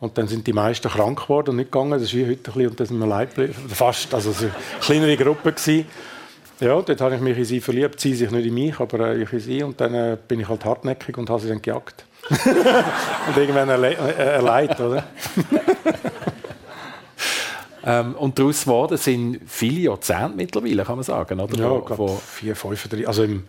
[0.00, 1.92] Und dann sind die meisten krank geworden und nicht gegangen.
[1.92, 3.54] Das ist wie heute ein bisschen, und dann sind wir allein geblieben.
[3.68, 5.54] Fast, also es war eine kleinere Gruppe.
[6.58, 8.00] Ja, dort habe ich mich in sie verliebt.
[8.00, 9.62] Sie sich nicht in mich, aber äh, ich in sie.
[9.62, 12.04] Und dann äh, bin ich halt hartnäckig und habe sie dann gejagt.
[12.30, 15.04] und irgendwann erle äh, oder?
[17.84, 21.40] Ähm, und daraus geworden sind viele Jahrzehnte mittlerweile, kann man sagen.
[21.40, 21.58] Oder?
[21.58, 23.44] Ja, ich glaube, vier, fünf, also im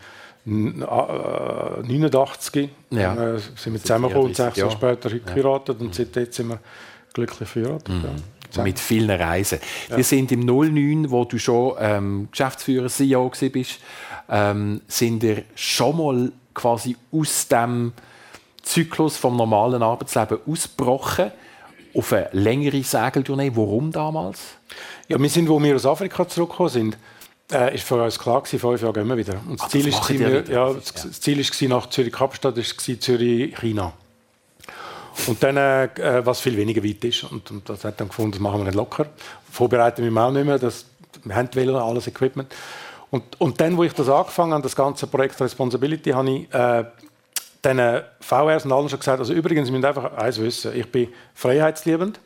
[0.45, 3.35] 89 äh, ja.
[3.35, 5.85] äh, sind wir zusammengekommen und sechs Jahre später geheiratet ja.
[5.85, 6.59] und seitdem sind wir
[7.13, 7.89] glücklich verheiratet.
[7.89, 8.05] Mhm.
[8.55, 8.63] Ja.
[8.63, 9.59] Mit vielen Reisen.
[9.89, 9.97] Ja.
[9.97, 13.79] Wir sind im 09, wo du schon ähm, Geschäftsführer CEO bist,
[14.29, 17.93] ähm, sind wir schon mal quasi aus dem
[18.61, 21.31] Zyklus vom normalen Arbeitsleben ausgebrochen
[21.95, 23.51] auf eine längere Segeltournee.
[23.53, 24.39] Warum damals?
[25.07, 26.97] Ja, wir sind, wo wir aus Afrika zurückgekommen sind,
[27.51, 29.35] äh, ist für uns klar gewesen, fünf Jahre gehen wir wieder.
[29.47, 33.93] Und das, ah, Ziel, ist, wir, ja, das, das Ziel ist nach Zürich-Kapstadt, Zürich-China.
[35.27, 37.23] Und dann, äh, was viel weniger weit ist.
[37.23, 39.05] Und, und das hat dann gefunden, das machen wir nicht locker.
[39.51, 40.57] Vorbereiten wir auch nicht mehr.
[40.57, 40.85] Das,
[41.23, 42.53] wir haben Wähler, alles Equipment.
[43.11, 46.85] Und, und dann, wo ich das angefangen habe, das ganze Projekt Responsibility, habe ich äh,
[47.63, 52.19] den VRs und allen schon gesagt, also übrigens, Sie einfach eins wissen, ich bin freiheitsliebend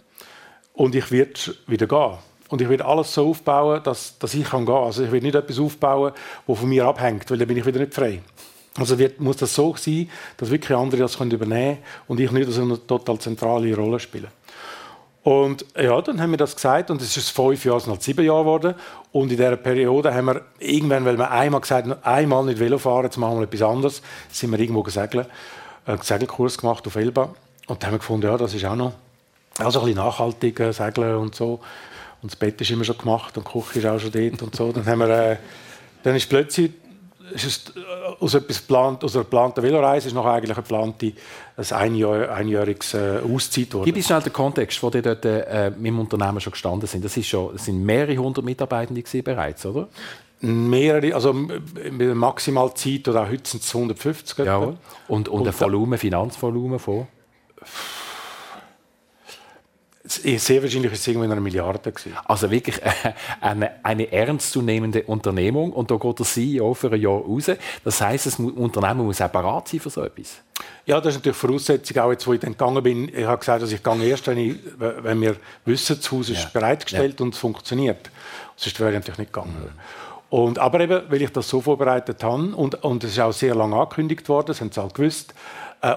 [0.74, 2.18] und ich werde wieder gehen.
[2.50, 4.86] Und ich werde alles so aufbauen, dass, dass ich kann gehen kann.
[4.86, 6.14] Also ich werde nicht etwas aufbauen,
[6.48, 8.22] das von mir abhängt, weil dann bin ich wieder nicht frei.
[8.78, 12.32] Also wird, muss das so sein, dass wirklich andere das können übernehmen können und ich
[12.32, 14.30] nicht so eine total zentrale Rolle spiele.
[15.24, 18.04] Und ja, dann haben wir das gesagt und es ist fünf Jahre, es sind halt
[18.04, 18.76] sieben Jahre geworden.
[19.18, 22.78] Und in dieser Periode haben wir irgendwann, weil wir einmal gesagt haben, einmal nicht Velo
[22.78, 24.02] fahren, jetzt machen wir etwas anderes,
[24.32, 25.26] sind wir irgendwo gesegeln,
[25.88, 27.34] äh, einen Segelkurs gemacht auf Elba.
[27.66, 28.94] Und dann haben wir gefunden, ja, das ist auch noch
[29.58, 31.60] also ein bisschen nachhaltig äh, segeln und so.
[32.22, 34.56] Und das Bett ist immer schon gemacht und die Küche ist auch schon dort und
[34.56, 34.72] so.
[34.72, 35.38] Dann haben wir, äh,
[36.04, 36.74] dann ist plötzlich
[37.34, 41.14] es, äh, aus, etwas geplant, aus einer geplanten Veloreise ist noch eigentlich eine geplante
[41.58, 43.86] ein einjähr, einjähriges äh, Auszeit geworden.
[43.86, 47.04] Gib uns schnell den Kontext, wo die dort äh, mit dem Unternehmen schon gestanden sind.
[47.04, 49.88] Das, ist schon, das sind mehrere hundert Mitarbeitende bereits, oder?
[50.40, 54.46] Mehrere, also mit der Maximalzeit oder auch heute sind es 150.
[54.46, 57.08] Ja, und, und, und ein Volumen, Finanzvolumen von?
[60.08, 61.92] Sehr wahrscheinlich ist es irgendwo eine Milliarde.
[61.92, 62.14] Gewesen.
[62.26, 62.80] Also wirklich
[63.42, 67.52] eine, eine ernstzunehmende Unternehmung und da geht der CEO für ein Jahr raus.
[67.84, 70.42] Das heisst, das Unternehmen muss auch bereit sein für so etwas.
[70.86, 73.10] Ja, das ist natürlich Voraussetzung, auch jetzt, wo ich dann gegangen bin.
[73.10, 75.36] Ich habe gesagt, dass ich gehe erst, wenn, ich, wenn wir
[75.66, 76.50] wissen, das Haus ist ja.
[76.54, 77.26] bereitgestellt ja.
[77.26, 78.10] und es funktioniert.
[78.56, 79.56] Sonst wäre ich natürlich nicht gegangen.
[79.60, 79.80] Mhm.
[80.30, 83.56] Und, aber eben, weil ich das so vorbereitet habe und, und es ist auch sehr
[83.56, 85.36] lange angekündigt worden, das haben sie alle gewusst, äh,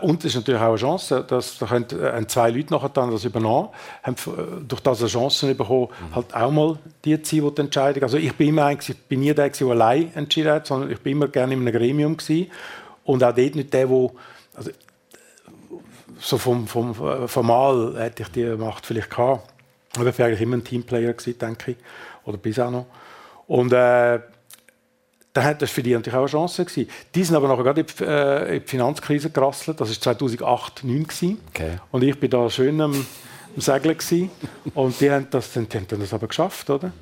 [0.03, 3.11] und es ist natürlich auch eine Chance, dass da können, äh, zwei Leute nachher dann
[3.11, 3.71] das übernommen
[4.03, 6.15] haben, äh, durch das eine Chance bekommen, mhm.
[6.15, 8.03] halt auch mal die zu sein, die, die Entscheidung.
[8.03, 11.13] Also ich bin immer eigentlich, bin nie der, der allein entschieden hat, sondern ich bin
[11.13, 12.51] immer gerne in einem Gremium gewesen.
[13.05, 14.11] und auch dort nicht der, der
[14.55, 14.71] also,
[16.19, 16.95] so vom, vom
[17.27, 19.49] formal hätte ich die Macht vielleicht gehabt.
[19.97, 21.77] Aber ich war eigentlich immer ein Teamplayer gewesen, denke ich,
[22.25, 22.87] oder bis auch noch.
[23.47, 24.21] Und äh,
[25.59, 26.91] das für die natürlich auch eine Chance gewesen.
[27.15, 29.81] Die sind aber nachher gerade in die, äh, in die Finanzkrise gerasselt.
[29.81, 31.79] Das war 2008, 2009 okay.
[31.91, 34.31] Und ich bin da schön am, am Segeln gewesen.
[34.75, 36.93] Und die haben das, die haben das aber geschafft, oder?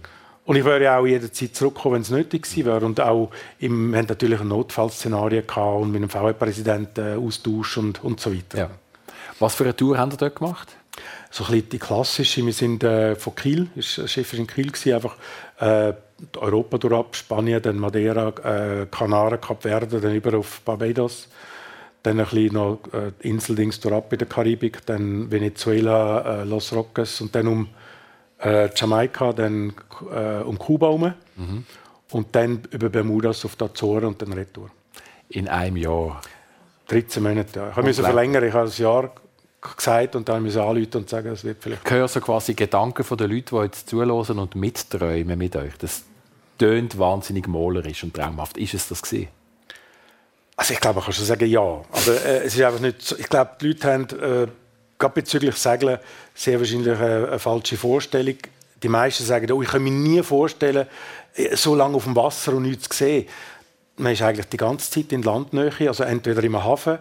[0.49, 2.86] Und ich wäre ja auch jederzeit zurückkommen, wenn es nötig gewesen wäre.
[2.86, 7.76] Und auch im, wir haben natürlich ein Notfallszenario gehabt und mit dem VW-Präsidenten äh, Austausch
[7.76, 8.59] und, und so weiter.
[8.59, 8.70] Ja.
[9.41, 10.74] Was für eine Tour haben Sie dort gemacht?
[11.30, 12.47] So ein bisschen die klassische.
[12.47, 15.16] Wir sind äh, von Kiel, ist, Chef in Kiel gewesen, einfach
[15.61, 15.93] äh,
[16.37, 21.29] Europa durch Spanien, dann Madeira, äh, Kanaren, Kap Verde, dann über auf Barbados.
[22.03, 27.21] dann ein bisschen noch äh, Inseldings ab in der Karibik, dann Venezuela, äh, Los Roques
[27.21, 27.69] und dann um
[28.39, 29.75] äh, Jamaika, dann
[30.12, 31.14] äh, um Kuba herum.
[31.37, 31.64] Mhm.
[32.11, 34.71] Und dann über Bermudas auf die Azoren und dann Retour.
[35.29, 36.21] In einem Jahr?
[36.87, 37.71] 13 Monate, ja.
[37.77, 39.12] Ich musste verlängern, ich habe ein Jahr
[39.77, 41.85] gesagt und dann müssen anrufen und sagen, es wird vielleicht...
[41.85, 45.77] Ich höre so quasi Gedanken von den Leuten, die jetzt zuhören und mitträumen mit euch.
[45.79, 46.05] Das
[46.59, 48.59] tönt wahnsinnig malerisch und traumhaft.
[48.59, 49.29] Ist es das gewesen?
[50.57, 51.61] Also ich glaube, man kann schon sagen, ja.
[51.61, 53.17] Aber äh, es ist einfach nicht so.
[53.17, 54.49] Ich glaube, die Leute haben, äh,
[54.99, 55.99] gerade bezüglich Segeln,
[56.35, 58.37] sehr wahrscheinlich eine, eine, falsche Vorstellung.
[58.83, 60.89] Die meisten sagen, oh, ich kann mir nie vorstellen,
[61.35, 63.29] äh, so lange auf dem Wasser und nichts zu sehen.
[63.97, 66.99] Man ist eigentlich die ganze Zeit in Landnähe, also entweder im Hafen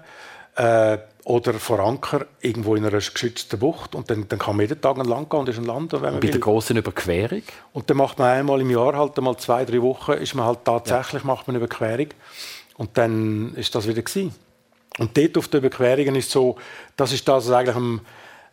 [0.56, 0.98] äh,
[1.28, 3.96] oder vor Anker irgendwo in einer geschützten Bucht.
[3.96, 6.14] Und dann, dann kann man jeden Tag lang gehen und ist ein Land, wenn man
[6.16, 6.32] Bei will.
[6.32, 7.42] der großen Überquerung?
[7.74, 10.60] Und dann macht man einmal im Jahr, halt einmal zwei, drei Wochen, ist man halt
[10.64, 11.28] tatsächlich ja.
[11.28, 12.08] macht man eine Überquerung.
[12.78, 14.34] Und dann ist das wieder gewesen.
[15.00, 16.56] Und dort auf den Überquerungen ist so,
[16.96, 18.00] das ist das, was eigentlich am,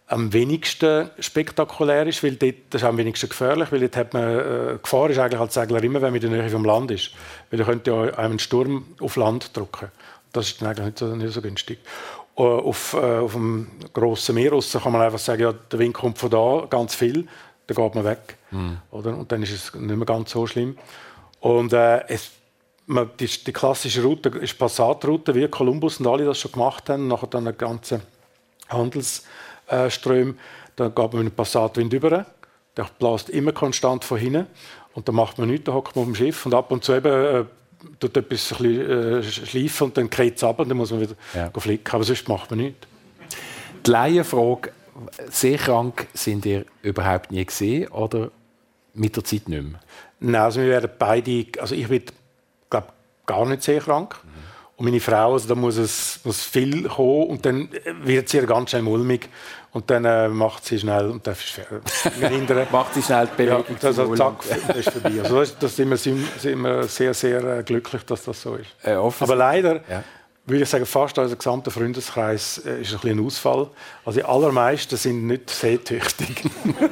[0.08, 4.24] am wenigsten spektakulär ist, weil dort, das ist am wenigsten gefährlich, weil dort hat man,
[4.24, 7.12] äh, Gefahr ist eigentlich als Segler immer, wenn man in der Nähe vom Land ist.
[7.50, 9.92] Weil da könnte ja einen Sturm auf Land drücken.
[10.32, 11.78] Das ist dann eigentlich nicht so, nicht so günstig.
[12.36, 16.18] Uh, auf, uh, auf dem grossen Meer kann man einfach sagen, ja, der Wind kommt
[16.18, 17.28] von da, ganz viel,
[17.68, 18.36] dann geht man weg.
[18.50, 18.78] Mhm.
[18.90, 19.16] Oder?
[19.16, 20.76] Und dann ist es nicht mehr ganz so schlimm.
[21.38, 22.32] Und äh, es
[22.86, 27.28] die, die, klassische Route ist Passatroute, wie Kolumbus und alle das schon gemacht haben, nachher
[27.28, 28.00] dann eine ganze
[28.68, 30.38] Handelsström.
[30.76, 32.26] Dann geht man mit dem Passatwind über,
[32.76, 34.46] der bläst immer konstant von hinten
[34.94, 36.92] und dann macht man nichts, dann hockt man auf dem Schiff und ab und zu
[36.92, 37.44] eben äh,
[38.00, 41.00] tut etwas ein bisschen, äh, schleifen und dann kreiert es ab und dann muss man
[41.00, 41.50] wieder ja.
[41.56, 42.86] flicken, aber sonst macht man nichts.
[43.86, 44.72] Die Laienfrage,
[45.30, 48.30] sehr krank sind ihr überhaupt nie gesehen oder
[48.94, 49.80] mit der Zeit nicht mehr?
[50.20, 52.12] Nein, also wir werden beide, also ich werde
[52.70, 52.88] glaube
[53.26, 54.16] gar nicht sehr krank.
[54.22, 54.28] Mhm.
[54.76, 57.68] Und meine Frau, also da muss es muss viel kommen und dann
[58.02, 59.28] wird sie ganz schnell mulmig
[59.74, 61.60] und dann äh, macht sie schnell und dann ist
[62.72, 63.64] macht sie schnell die Bewegung.
[63.68, 64.44] Ja, das, also, zack,
[64.76, 65.20] ist vorbei.
[65.20, 68.70] Also das, das sind, wir, sind wir sehr, sehr äh, glücklich, dass das so ist.
[68.84, 70.04] Äh, Aber leider ja.
[70.46, 73.68] würde ich sagen, fast unser gesamter Freundeskreis äh, ist ein, bisschen ein Ausfall.
[74.04, 76.44] Also die allermeisten sind nicht seetüchtig.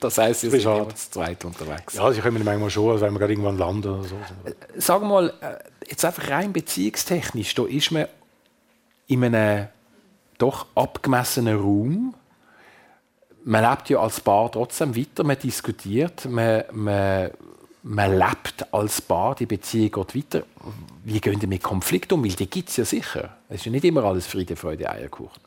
[0.00, 1.92] Das heisst, Sie sind immer zu zweit unterwegs.
[1.92, 4.14] Ja, sie kommen manchmal schon, also wenn wir gerade irgendwann landen oder so.
[4.46, 8.06] Äh, sag mal, äh, jetzt einfach rein beziehungstechnisch, da ist man
[9.08, 9.68] in einem
[10.40, 12.14] doch abgemessenen Raum.
[13.44, 17.30] Man lebt ja als Paar trotzdem weiter, man diskutiert, man, man,
[17.82, 20.46] man lebt als Paar, die Beziehung geht weiter.
[21.04, 22.24] Wie gehen Sie mit Konflikten um?
[22.24, 23.36] Weil die gibt es ja sicher.
[23.48, 25.40] Es ist ja nicht immer alles Friede, Freude, Eierkuchen.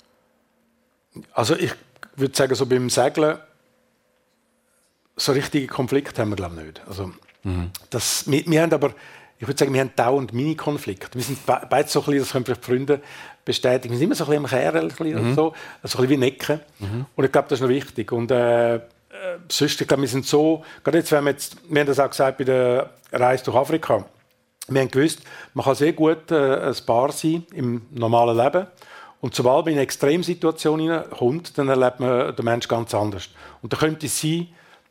[1.34, 1.72] Also ich
[2.16, 3.38] würde sagen, so beim Segeln
[5.16, 6.82] so richtige Konflikte haben wir glaube ich nicht.
[6.88, 7.12] Also,
[7.44, 7.72] mhm.
[7.90, 8.94] das, wir, wir, haben aber,
[9.40, 11.18] ich würde sagen, wir haben dauernd Mini-Konflikte.
[11.18, 13.02] Wir sind beide so ein bisschen, das können vielleicht Freunde
[13.44, 15.36] bestätigen, wir sind immer so ein bisschen am Kehren, mhm.
[15.36, 16.60] so, also ein bisschen wie Necken.
[16.80, 17.06] Mhm.
[17.16, 18.12] Und ich glaube, das ist noch wichtig.
[18.12, 18.80] Und äh, äh,
[19.50, 22.10] sonst, ich glaube, wir sind so, gerade jetzt, wenn wir jetzt, wir haben das auch
[22.10, 24.06] gesagt bei der Reise durch Afrika,
[24.68, 25.20] wir haben gewusst,
[25.54, 28.68] man kann sehr gut äh, ein Paar sein im normalen Leben.
[29.20, 33.30] Und sobald man in eine Extremsituation kommt, dann erlebt man den Menschen ganz anders.
[33.62, 34.48] Und da könnte es sein,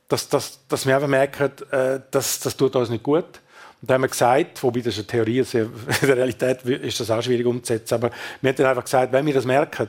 [0.08, 3.40] dass, dass, dass wir einfach merken, äh, dass, das tut uns nicht gut.
[3.82, 7.10] Und da haben wir gesagt, wobei das ist eine Theorie, in der Realität ist das
[7.10, 8.10] auch schwierig umzusetzen, aber
[8.40, 9.88] wir haben dann einfach gesagt, wenn wir das merken,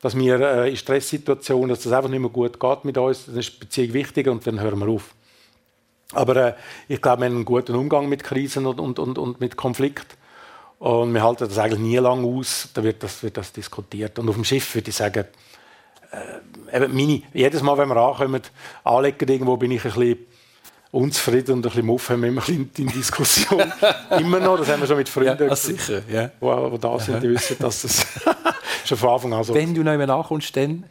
[0.00, 3.36] dass wir äh, in Stresssituationen, dass das einfach nicht mehr gut geht mit uns, dann
[3.36, 5.14] ist die Beziehung wichtiger und dann hören wir auf.
[6.12, 6.54] Aber äh,
[6.88, 10.16] ich glaube, wir haben einen guten Umgang mit Krisen und, und, und, und mit Konflikt.
[10.80, 14.18] Und wir halten das eigentlich nie lang aus, da wird das, wird das diskutiert.
[14.18, 15.24] Und auf dem Schiff würde ich sagen,
[16.72, 18.42] äh, meine, jedes Mal, wenn wir ankommen,
[18.84, 20.18] anlegen, irgendwo bin ich ein bisschen
[20.90, 23.72] unzufrieden und ein bisschen muff, haben wir immer in Diskussion.
[24.18, 25.48] immer noch, das haben wir schon mit Freunden.
[25.48, 26.28] Ja, sicher, ja.
[26.28, 28.06] Die, die da sind, die wissen, dass das
[28.84, 30.84] schon von Anfang an so Wenn du noch einmal ankommst, dann?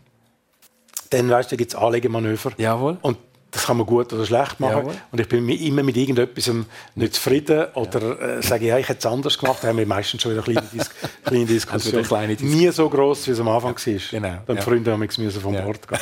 [1.10, 2.52] Dann, weißt du, gibt es Anlegemanöver.
[2.58, 2.98] Jawohl.
[3.02, 3.18] Und
[3.52, 4.78] das kann man gut oder schlecht machen.
[4.78, 4.96] Jawohl.
[5.12, 6.52] Und ich bin immer mit irgendetwas
[6.96, 9.60] nicht zufrieden oder äh, sage, ja, ich hätte es anders gemacht.
[9.62, 10.90] Da haben wir meistens schon wieder eine kleine, Dis
[11.24, 12.04] kleine Diskussion.
[12.04, 12.62] kleine Diskussion.
[12.62, 13.94] Nie so groß, wie es am Anfang ja.
[13.94, 14.02] war.
[14.12, 14.38] Genau.
[14.46, 14.62] Dann ja.
[14.62, 15.62] Freunde haben müssen vom ja.
[15.62, 16.00] Bord gehen.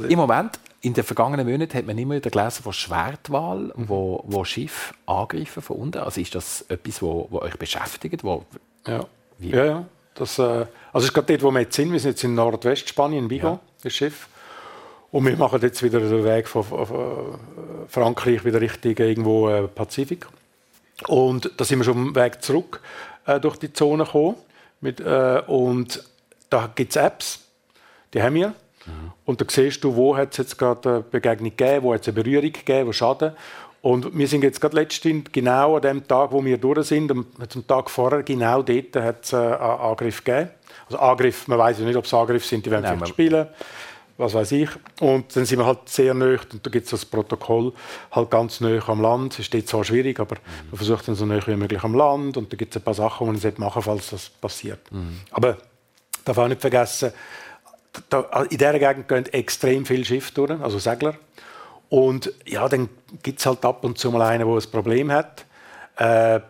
[0.08, 3.88] Im Moment, in den vergangenen Monaten, hat man immer wieder gelesen von Schwertwahl, mhm.
[3.88, 5.98] wo, wo Schiff angreifen von unten.
[5.98, 8.22] Also ist das etwas, wo, wo euch beschäftigt?
[8.22, 8.44] Wo,
[8.86, 9.04] ja.
[9.40, 9.84] ja, ja.
[10.14, 11.92] Das, äh, also es ist gerade dort, wo wir jetzt sind.
[11.92, 14.28] Wir sind jetzt in Nordwestspanien, in Vigo, das Schiff.
[15.12, 16.64] Und wir machen jetzt wieder den Weg von
[17.88, 20.26] Frankreich wieder Richtung irgendwo äh, Pazifik.
[21.08, 22.80] Und da sind wir schon am Weg zurück
[23.26, 24.36] äh, durch die Zone gekommen.
[24.80, 26.02] Mit, äh, und
[26.48, 27.40] da gibt es Apps,
[28.14, 28.48] die haben wir.
[28.48, 29.12] Mhm.
[29.24, 32.08] Und da siehst du, wo hat es jetzt gerade eine Begegnung gegeben, wo hat es
[32.08, 33.32] eine Berührung gegeben, wo Schaden.
[33.82, 37.26] Und wir sind jetzt gerade letztens genau an dem Tag, wo wir durch sind, am,
[37.38, 40.50] am Tag vorher, genau dort hat es äh, einen Angriff gegeben.
[40.86, 43.48] Also Angriff, man weiß ja nicht, ob es Angriffe sind, die Nein, vielleicht spielen
[44.20, 44.68] was weiß ich.
[45.00, 47.72] Und dann sind wir halt sehr nah, und da gibt es das Protokoll
[48.12, 49.38] halt ganz nah am Land.
[49.38, 50.70] Es ist zwar schwierig, aber mhm.
[50.70, 52.94] man versucht dann so nah wie möglich am Land und da gibt es ein paar
[52.94, 54.80] Sachen, die man machen sollte, falls das passiert.
[54.92, 55.20] Mhm.
[55.32, 55.56] Aber
[56.24, 57.12] darf auch nicht vergessen,
[58.08, 61.14] da, in dieser Gegend gehen extrem viele Schiffe durch, also Segler.
[61.88, 62.88] Und ja, dann
[63.22, 65.44] gibt es halt ab und zu mal einen, der ein Problem hat.
[65.96, 66.40] Äh,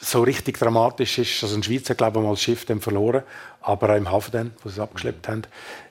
[0.00, 3.22] so richtig dramatisch ist, also ein Schweizer, glaube ich, mal das Schiff dann verloren,
[3.60, 5.42] aber auch im Hafen dann, wo sie es abgeschleppt haben.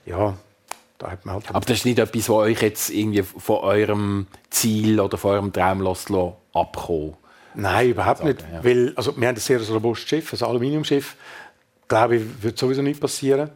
[0.05, 0.38] Ja,
[1.04, 4.28] da hat man halt aber das ist nicht etwas, was euch jetzt irgendwie von eurem
[4.49, 5.86] Ziel oder von eurem Traum
[6.54, 7.18] abkommt?
[7.56, 8.45] Nein, überhaupt sagen, nicht.
[8.51, 8.64] Ja.
[8.64, 11.16] Weil, also, wir haben ein sehr robustes Schiff, ein Aluminiumschiff.
[11.88, 13.49] Glaube ich, würde sowieso nicht passieren.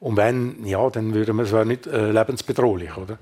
[0.00, 3.18] Und wenn, ja, dann würde man, es wäre nicht äh, lebensbedrohlich, oder?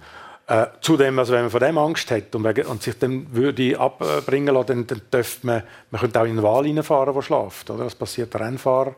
[0.46, 4.54] Äh, zudem, also wenn man von dem Angst hat und, und sich dann würde abbringen
[4.54, 7.84] lassen, dann, dann dürfte man, man könnte auch in einen Wal reinfahren, der schläft, oder?
[7.84, 8.94] Das passiert der Rennfahrer.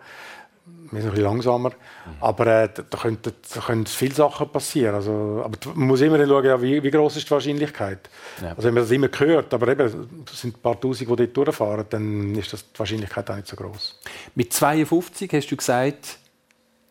[0.66, 1.70] Wir sind ein bisschen langsamer.
[1.70, 2.12] Mhm.
[2.20, 4.94] Aber äh, da, können, da können viele Sachen passieren.
[4.94, 8.08] Also, aber man muss immer schauen, ja, wie, wie groß ist die Wahrscheinlichkeit.
[8.40, 8.50] Ja.
[8.50, 11.36] Also wenn man das immer hört, aber eben, es sind ein paar Tausend, die dort
[11.36, 14.00] durchfahren, dann ist das die Wahrscheinlichkeit auch nicht so groß.
[14.34, 16.18] Mit 52 hast du gesagt,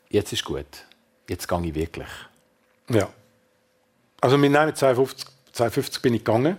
[0.10, 0.68] jetzt ist gut
[1.28, 2.08] jetzt gehe ich wirklich.
[2.90, 3.10] Ja.
[4.22, 6.58] Also mit, nein, mit 52, 52 bin ich gegangen.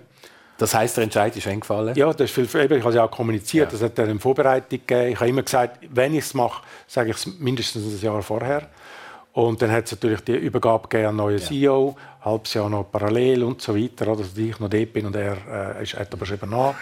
[0.56, 1.94] Das heißt, der Entscheid ist eingefallen?
[1.96, 3.78] Ja, das ist viel, ich habe es ja auch kommuniziert, ja.
[3.78, 5.12] das hat eine Vorbereitung gegeben.
[5.12, 8.68] Ich habe immer gesagt, wenn ich es mache, sage ich es mindestens ein Jahr vorher.
[9.32, 11.44] Und dann hat es natürlich die Übergabe gegeben an neuen ja.
[11.44, 15.16] CEO, ein halbes Jahr noch parallel und so weiter, dass ich noch dort bin und
[15.16, 16.76] er äh, ist, hat aber schon übernommen.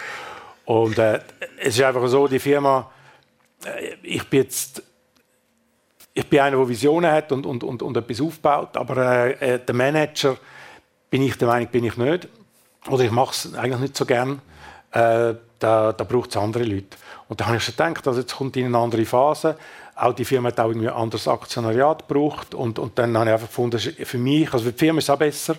[0.65, 1.19] Und äh,
[1.59, 2.91] es ist einfach so, die Firma,
[3.65, 4.83] äh, ich bin jetzt
[6.13, 9.59] ich bin einer, der Visionen hat und, und, und, und etwas aufbaut, aber äh, äh,
[9.59, 10.37] der Manager
[11.09, 12.27] bin ich der Meinung, bin ich nicht.
[12.89, 14.41] Oder ich mache es eigentlich nicht so gern.
[14.91, 16.97] Äh, da, da braucht es andere Leute.
[17.29, 19.57] Und da habe ich schon gedacht, also jetzt kommt in eine andere Phase.
[19.95, 22.53] Auch die Firma hat auch irgendwie ein anderes Aktionariat gebraucht.
[22.53, 25.09] Und, und dann habe ich einfach gefunden, für mich, also für die Firma ist es
[25.09, 25.55] auch besser,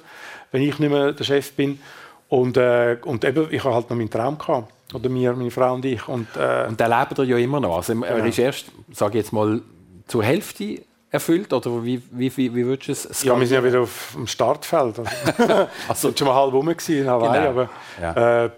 [0.53, 1.81] wenn ich nicht mehr der Chef bin.
[2.29, 4.73] Und, äh, und eben, ich habe halt noch meinen Traum gehabt.
[4.93, 6.07] Oder mir, meine Frau und ich.
[6.09, 7.77] Und, äh, und den lebt er ja immer noch.
[7.77, 8.25] Also, er ja.
[8.25, 9.63] ist erst, sage ich jetzt mal,
[10.07, 10.83] zur Hälfte
[11.15, 11.53] erfüllt?
[11.53, 14.27] Oder wie, wie, wie, wie würdest du es Ja, wir sind ja wieder auf dem
[14.27, 14.97] Startfeld.
[15.87, 17.51] Also, also schon mal halb rum in Hawaii, genau.
[17.51, 18.45] aber ja.
[18.45, 18.51] äh,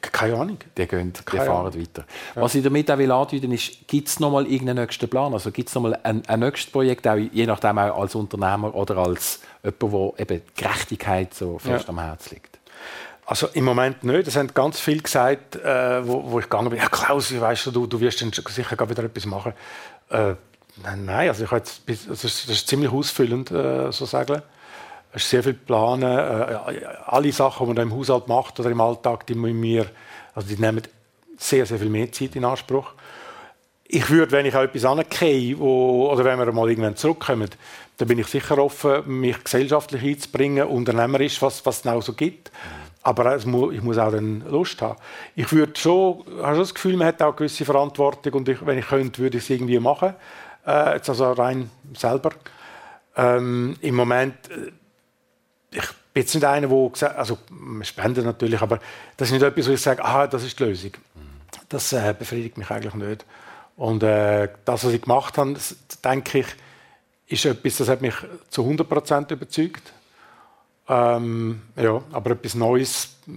[0.00, 0.58] keine Ahnung.
[0.76, 2.04] Die, gehen, die fahren weiter.
[2.34, 2.42] Ja.
[2.42, 5.32] Was ich damit auch will andeuten ist, gibt es noch mal irgendeinen nächsten Plan?
[5.32, 8.74] Also gibt es noch mal ein, ein nächstes Projekt, auch, je nachdem auch als Unternehmer
[8.74, 11.88] oder als jemand, der eben Gerechtigkeit so fest ja.
[11.90, 12.58] am Herzen liegt?
[13.26, 14.26] Also im Moment nicht.
[14.26, 16.78] Es haben ganz viele gesagt, äh, wo, wo, ich gegangen bin.
[16.80, 19.52] Ja, Klaus, weißt du, du, wirst sicher wieder etwas machen.
[20.08, 20.34] Äh,
[20.82, 24.42] Nein, also ich jetzt, das, ist, das ist ziemlich ausfüllend, äh, so sagen.
[25.12, 26.02] Es ist sehr viel planen.
[26.02, 29.86] Äh, alle Sachen, die man im Haushalt macht oder im Alltag, die, mir,
[30.34, 30.82] also die nehmen
[31.36, 32.92] sehr, sehr viel mehr Zeit in Anspruch.
[33.84, 37.50] Ich würde, wenn ich auch etwas anerkenne, wo, oder wenn wir mal irgendwann zurückkommen,
[37.96, 42.52] dann bin ich sicher offen, mich gesellschaftlich einzubringen, unternehmerisch, was, was es auch so gibt.
[43.02, 44.98] Aber ich muss auch dann Lust haben.
[45.34, 48.64] Ich würde schon, habe schon das Gefühl, man hat auch eine gewisse Verantwortung und ich,
[48.64, 50.14] wenn ich könnte, würde ich es irgendwie machen
[50.70, 52.30] äh, also rein selber.
[53.16, 54.72] Ähm, Im Moment, äh,
[55.72, 58.80] ich bin jetzt nicht einer, der also wir spenden natürlich, aber
[59.16, 60.92] das ist nicht etwas, wo ich sage, ah, das ist die Lösung.
[61.68, 63.24] Das äh, befriedigt mich eigentlich nicht.
[63.76, 66.46] Und äh, das, was ich gemacht habe, das, denke ich,
[67.28, 68.14] ist etwas, das hat mich
[68.50, 69.92] zu 100% überzeugt.
[70.88, 73.30] Ähm, ja, aber etwas Neues äh,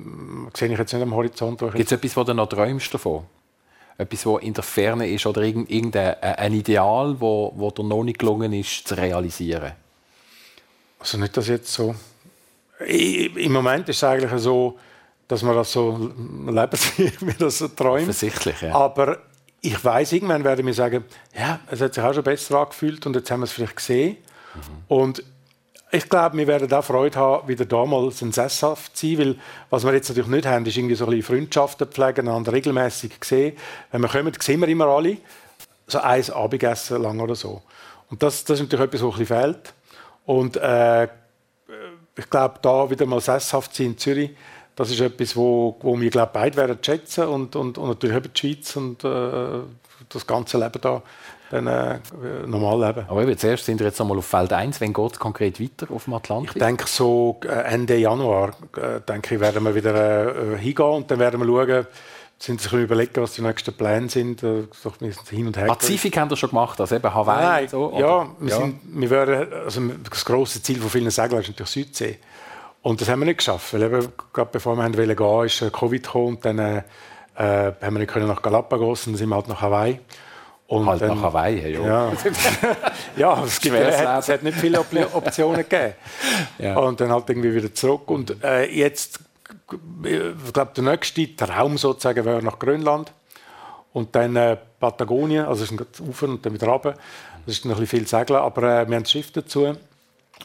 [0.58, 1.60] sehe ich jetzt nicht am Horizont.
[1.60, 3.26] Gibt es etwas, wo du noch träumst davon?
[3.98, 8.20] Etwas, was in der Ferne ist oder irgendein ein Ideal, wo, wo dir noch nicht
[8.20, 9.74] gelungen ist zu realisieren?
[11.00, 11.96] Also nicht, dass jetzt so...
[12.80, 14.78] Im Moment ist es eigentlich so,
[15.28, 16.12] dass man das so
[16.48, 16.80] leben
[17.22, 18.04] wie das so träumt.
[18.04, 18.74] Offensichtlich, ja.
[18.74, 19.20] Aber
[19.62, 21.06] ich weiß, irgendwann werde ich mir sagen,
[21.38, 24.18] ja, es hat sich auch schon besser angefühlt und jetzt haben wir es vielleicht gesehen.
[24.56, 24.60] Mhm.
[24.88, 25.24] Und
[25.94, 29.36] ich glaube, wir werden auch Freude haben, wieder damals ein sesshaft zu sein, weil
[29.70, 33.14] was wir jetzt natürlich nicht haben, ist irgendwie so ein bisschen Freundschaften pflegen, einander regelmäßig
[33.24, 33.56] sehen.
[33.92, 35.18] Wenn wir kommen, sehen wir immer alle
[35.86, 37.62] so ein Abendessen lang oder so.
[38.10, 39.74] Und das, das ist natürlich etwas, was ein fehlt.
[40.26, 41.04] Und äh,
[42.16, 44.32] ich glaube, da wieder mal sesshaft sein in Zürich,
[44.76, 48.40] das ist etwas, wo, wo wir glaube beide werden schätzen und, und, und natürlich die
[48.40, 49.60] Schweiz und äh,
[50.10, 51.04] das ganze Leben da
[51.54, 52.00] dann äh,
[52.48, 53.06] normal leben.
[53.08, 54.82] Aber eben, zuerst sind wir jetzt einmal auf Feld 1.
[54.82, 56.56] Wann geht es konkret weiter auf dem Atlantik?
[56.56, 61.12] Ich denke, so äh, Ende Januar äh, denke ich, werden wir wieder äh, hingehen und
[61.12, 61.88] dann werden wir schauen,
[62.40, 64.44] sind sich überlegen, was die nächsten Pläne sind.
[64.44, 64.64] Äh,
[65.30, 65.68] hin und her.
[65.68, 67.44] Pazifik haben wir schon gemacht, also eben Hawaii.
[67.44, 68.58] Nein, so, ja, wir, ja.
[68.58, 72.20] Sind, wir wären, also das grosse Ziel von vielen Seglern ist natürlich Südsee.
[72.82, 76.04] Und das haben wir nicht geschafft, weil eben, gerade bevor wir gehen wollten, ist Covid
[76.04, 76.82] gekommen und dann äh,
[77.36, 80.00] haben wir nicht können nach Galapagos und sind wir halt nach Hawaii.
[80.68, 81.86] Und halt dann, nach Hawaii, ja.
[81.86, 82.12] Ja,
[83.18, 84.80] ja es, gibt, es, hat, es hat nicht viele
[85.14, 85.94] Optionen gegeben.
[86.58, 86.78] Ja.
[86.78, 88.10] Und dann halt irgendwie wieder zurück.
[88.10, 89.20] Und äh, jetzt,
[90.04, 93.12] ich glaube, der nächste Traum sozusagen wäre nach Grönland.
[93.92, 96.96] Und dann äh, Patagonien, also es ist ein Ufer und dann wieder runter.
[97.46, 99.76] Das ist noch ein bisschen viel Segeln, aber äh, wir haben das Schiff dazu.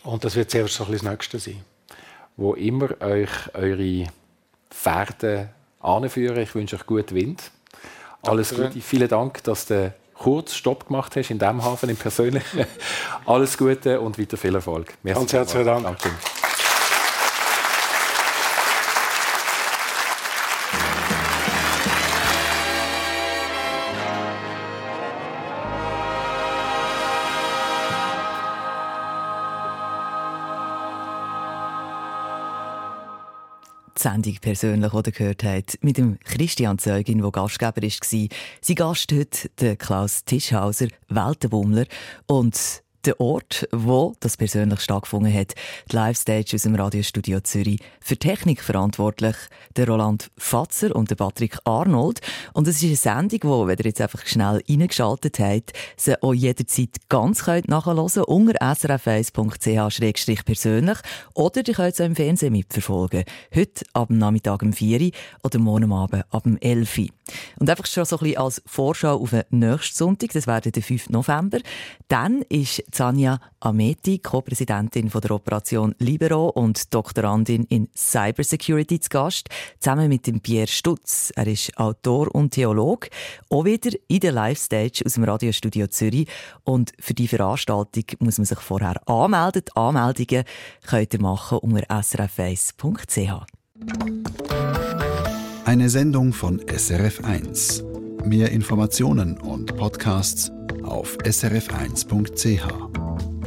[0.05, 1.65] Und das wird sehr so ein das Nächste sein.
[2.37, 4.07] Wo immer euch eure
[4.71, 5.49] Pferde
[5.81, 7.51] anführen, ich wünsche euch guten Wind.
[8.23, 8.81] Alles Gute.
[8.81, 12.67] Vielen Dank, dass du kurz Stopp gemacht hast in diesem Hafen, im Persönlichen.
[13.27, 14.95] Alles Gute und weiter viel Erfolg.
[15.03, 15.85] Merci Ganz herzlichen Dank.
[15.85, 16.11] Danke.
[33.99, 38.29] Die Sendung persönlich, die gehört habt, mit dem Christian Zeugin, der Gastgeber war.
[38.61, 41.85] Sein Gast heute, der Klaus Tischhauser, Weltenbummler.
[42.27, 45.55] Und der Ort, wo das persönlich stattgefunden hat,
[45.91, 47.81] die Live-Stage aus dem Radiostudio Zürich.
[48.01, 49.37] Für Technik verantwortlich
[49.77, 52.21] der Roland Fatzer und der Patrick Arnold.
[52.53, 56.35] Und es ist eine Sendung, wo, wenn ihr jetzt einfach schnell reingeschaltet habt, sie auch
[56.35, 60.99] jederzeit ganz könnt nachhören unter srf1.ch-persönlich
[61.35, 63.25] oder ihr könnt sie im Fernsehen mitverfolgen.
[63.55, 65.11] Heute ab dem Nachmittag um 4 Uhr
[65.43, 67.09] oder morgen Abend ab dem 11 Uhr.
[67.59, 70.83] Und einfach schon so ein bisschen als Vorschau auf den nächsten Sonntag, das wäre der
[70.83, 71.11] 5.
[71.11, 71.59] November.
[72.09, 79.49] Dann ist Zania Ameti, Co-Präsidentin der Operation Libero und Doktorandin in Cybersecurity zu Gast,
[79.81, 81.33] zusammen mit dem Pierre Stutz.
[81.37, 83.09] Er ist Autor und Theolog,
[83.51, 86.29] auch wieder in der Live-Stage aus dem Radiostudio Zürich.
[86.65, 89.63] Und für die Veranstaltung muss man sich vorher anmelden.
[89.67, 90.45] Die Anmeldungen
[90.87, 93.47] könnt ihr machen unter srf1.ch.
[95.65, 97.85] Eine Sendung von SRF1.
[98.25, 100.51] Mehr Informationen und Podcasts
[100.83, 103.38] auf srf1.ch.